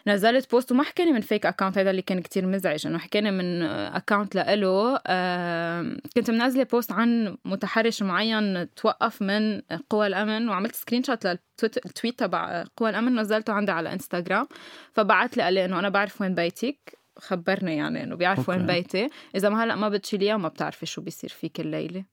[0.07, 3.62] نزلت post وما حكاني من fake account هذا اللي كان كتير مزعج إنه حكاني من
[3.62, 5.01] account لإله.
[5.07, 9.61] آه كنت منزلة post عن متحرش معين توقف من
[9.91, 14.47] قوى الأمن وعملت screenshot لل tweet تبع قوى الأمن نزلته عندي على انستغرام
[14.93, 16.99] فبعت لي قال لي إنه أنا بعرف وين بيتك.
[17.18, 18.66] خبرني يعني إنه بيعرف وين.
[18.66, 19.09] بيتي.
[19.34, 22.05] إذا ما هلأ ما بتشيليها ما بتعرفي شو بيصير فيك الليلة؟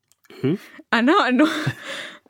[0.94, 1.48] أنا إنه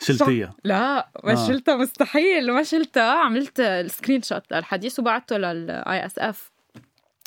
[0.01, 0.55] شلتيها.
[0.65, 1.47] لا ما آه.
[1.49, 3.13] شلتها مستحيل ما شلتها.
[3.13, 6.55] عملت ال screenshot للحديث وبعته لل ISF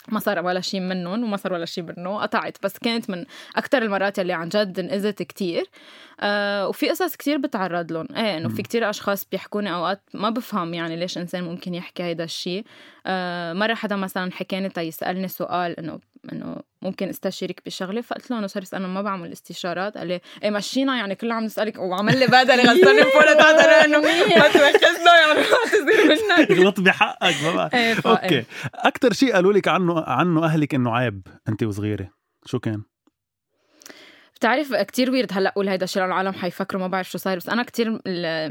[0.10, 2.22] ما صار ولا شيء منهم وما صار ولا شيء منه.
[2.22, 5.70] قطعت بس كانت من أكثر المرات اللي عن جد انأذت كتير.
[6.20, 8.08] آه وفي قصص كتير بتعرض لهم.
[8.16, 12.24] إيه إنه في كتير أشخاص بيحكوني أوقات ما بفهم يعني ليش إنسان ممكن يحكي هيدا
[12.24, 12.66] الشيء
[13.06, 16.00] آه مرة حدا مثلا حكاني تا يسألني سؤال إنه
[16.32, 19.98] إنه ممكن أستشيرك بشغلة؟ فقلت له إنه صار أنا ما بعمل استشارات.
[19.98, 23.98] قال لي إيه مشينا يعني كله عم نسألك وعمل لي بهدلة غسلني فوق لتحت إنه
[24.00, 26.52] ما تواخذنا يعني ما تصير منك.
[26.60, 27.76] غلط بحقك ما بعرف.
[28.02, 28.36] فا- okay.
[28.36, 28.46] إيه.
[28.76, 32.10] أكثر شيء قالوا لك عنه عنه أهلك إنه عيب انت وصغيرة
[32.46, 32.84] شو كان؟
[34.38, 37.38] بتعرف كتير weird هلا أقول هيدا الشيء العالم حيفكروا ما بعرف شو صاير.
[37.38, 38.02] بس أنا كتير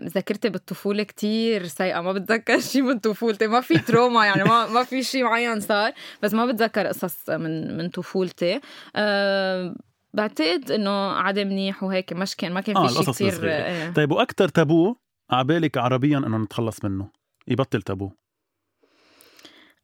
[0.08, 2.00] ذاكرتي بالطفولة كتير سيئة.
[2.00, 3.46] ما بتذكر شيء من طفولتي.
[3.46, 5.92] ما في trauma يعني ما ما في شيء معين صار.
[6.22, 8.60] بس ما بتذكر قصص من من طفولتي.
[8.96, 9.74] أه
[10.14, 13.52] بعتقد إنه عادي منيح وهيك مش كان ما كان آه، في شيء القصص كتير الصغيرة.
[13.52, 13.90] إيه.
[13.90, 14.96] طيب وأكثر تابو
[15.30, 17.08] عبالك عربيا إنه نتخلص منه؟
[17.48, 18.10] يبطل تابو.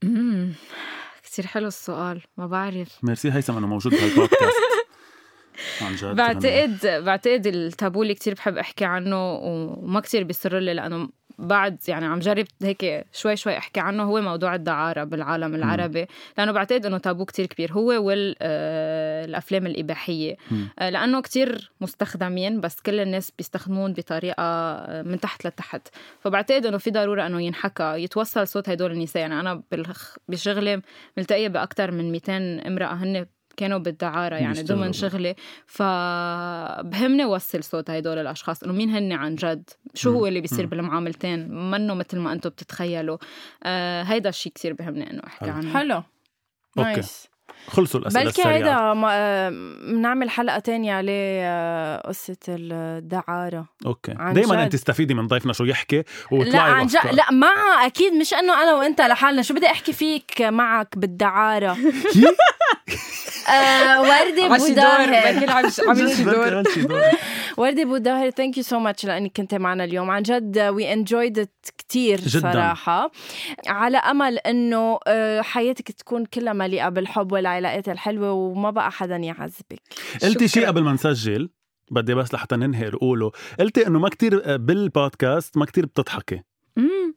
[0.04, 0.52] أمم،
[1.22, 2.22] كتير حلو السؤال.
[2.36, 2.98] ما بعرف.
[3.02, 4.56] ميرسي هيثم إنه موجود بهالبودكاست.
[5.80, 11.08] عن جد بعتقد بعتقد التابو اللي كتير بحب أحكي عنه وما كتير بيسر لي لأنه
[11.38, 16.06] بعد يعني عم جرب هيك شوي شوي أحكي عنه هو موضوع الدعارة بالعالم العربي.
[16.38, 17.72] لأنه بعتقد إنه تابو كتير كبير.
[17.72, 20.36] هو والافلام الإباحية.
[20.78, 24.42] آه، لأنه كتير مستخدمين بس كل الناس بيستخدمون بطريقة
[25.02, 25.88] من تحت لتحت.
[26.20, 29.22] فبعتقد إنه في ضرورة إنه ينحكى يتوصل صوت هدول النساء.
[29.22, 29.62] يعني أنا
[30.28, 30.82] بشغلي
[31.16, 32.32] ملتقية باكثر من 200
[32.66, 33.26] امرأة هن
[33.56, 35.34] كانوا بالدعارة يعني ضمن شغلي
[35.66, 40.12] فبهمني وصل صوت هدول الأشخاص إنه مين هن عن جد شو.
[40.12, 40.66] هو اللي بيصير.
[40.66, 43.18] بالمعاملتين منه مثل ما أنتم بتتخيلوا
[43.64, 45.50] آه هيدا الشيء كتير بهمني إنه أحكي.
[45.50, 46.04] عنه حلو okay.
[46.76, 47.31] nice
[47.66, 49.48] خلصوا الأسئلة بلكي هيدا ما- آه،
[49.92, 54.62] بنعمل حلقة تانية عليه آه، قصة الدعارة okay دائما.
[54.64, 56.04] أنت تستفيدي من ضيفنا شو يحكي لا
[56.38, 56.98] وطلعي عن جد.
[57.12, 61.74] لا مع أكيد مش أنه أنا وأنت لحالنا شو بدي أحكي فيك معك بالدعارة
[62.12, 62.36] كيف؟
[63.48, 66.62] آه وردة شي دور بوداهر بلكي عمل شي- عمل شي دور.
[67.58, 71.50] وردة بوداهر thank you so much لأنك كنت معنا اليوم عن جد we enjoyed it
[71.88, 72.52] كثير جداً.
[72.52, 73.10] صراحة
[73.68, 74.98] على أمل إنه
[75.42, 79.82] حياتك تكون كلها مليئة بالحب والعلاقات الحلوة وما بقى حدا يعذبك.
[80.22, 80.66] قلتي شيء.
[80.66, 81.50] قبل ما نسجل؟
[81.90, 86.42] بدي بس لحتى ننهي قوله قلتي إنه ما كتير بالبودكاست ما كتير بتضحكي.
[86.78, 87.14] امم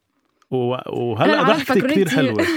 [0.52, 2.10] وهلأ ضحكتي كتير.
[2.10, 2.46] حلوة.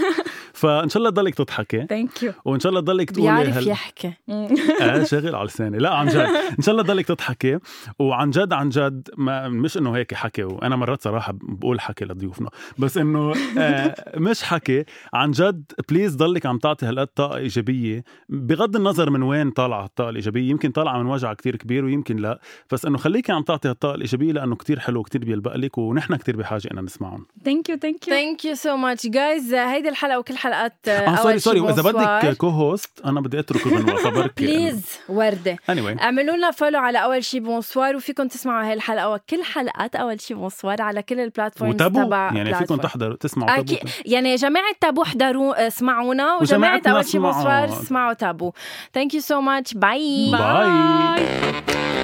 [0.58, 1.86] فإن شاء الله تضلك تضحكي.
[1.86, 3.68] ثانك يو وإن شاء الله تضلك تقولي بيعرف هال...
[3.68, 4.12] يحكي.
[4.82, 6.16] آه شغل على لساني لا عن جد.
[6.58, 7.58] إن شاء الله تضلك تضحكي.
[7.98, 10.44] وعن جد عن جد ما مش إنه هيك حكي.
[10.44, 12.50] وأنا مرات صراحة بقول حكي لضيوفنا.
[12.78, 14.84] بس إنه آه مش حكي.
[15.14, 18.04] عن جد please ضلك عم تعطي هالقد طاقة إيجابية.
[18.28, 20.50] بغض النظر من وين طالعة الطاقة الإيجابية.
[20.50, 22.40] يمكن طالعة من وجع كتير كبير ويمكن لا.
[22.72, 26.36] بس إنه خليكي عم تعطي هالطاقة الإيجابية لأنه كتير حلو وكتير بيلبق لك ونحن كتير
[26.36, 27.26] بحاجة ان نسمعهم.
[27.44, 31.18] thank you thank you thank you so much guys هيدي الحلقة وكل حلقات آه أول
[31.18, 31.38] sorry.
[31.38, 31.82] Sorry وإذا.
[31.82, 34.46] بدك co-host أنا بدي أترك غنوه فبركي.
[34.46, 35.56] please وردة.
[35.56, 36.02] Anyway.
[36.02, 40.34] اعملوا لنا follow على أول شي bonsoir وفيكم تسمعوا هاي الحلقة وكل حلقات أول شي
[40.34, 42.76] bonsoir على كل ال platforms تبع يعني فيكم.
[42.76, 43.74] تحضروا تسمعوا تابو.
[43.74, 43.90] أكيد.
[44.06, 47.18] يعني جماعة تابو احضروا اسمعونا وجماعة أول شي.
[47.18, 48.52] Bonsoir اسمعوا تابو.
[48.94, 51.97] thank you so much bye bye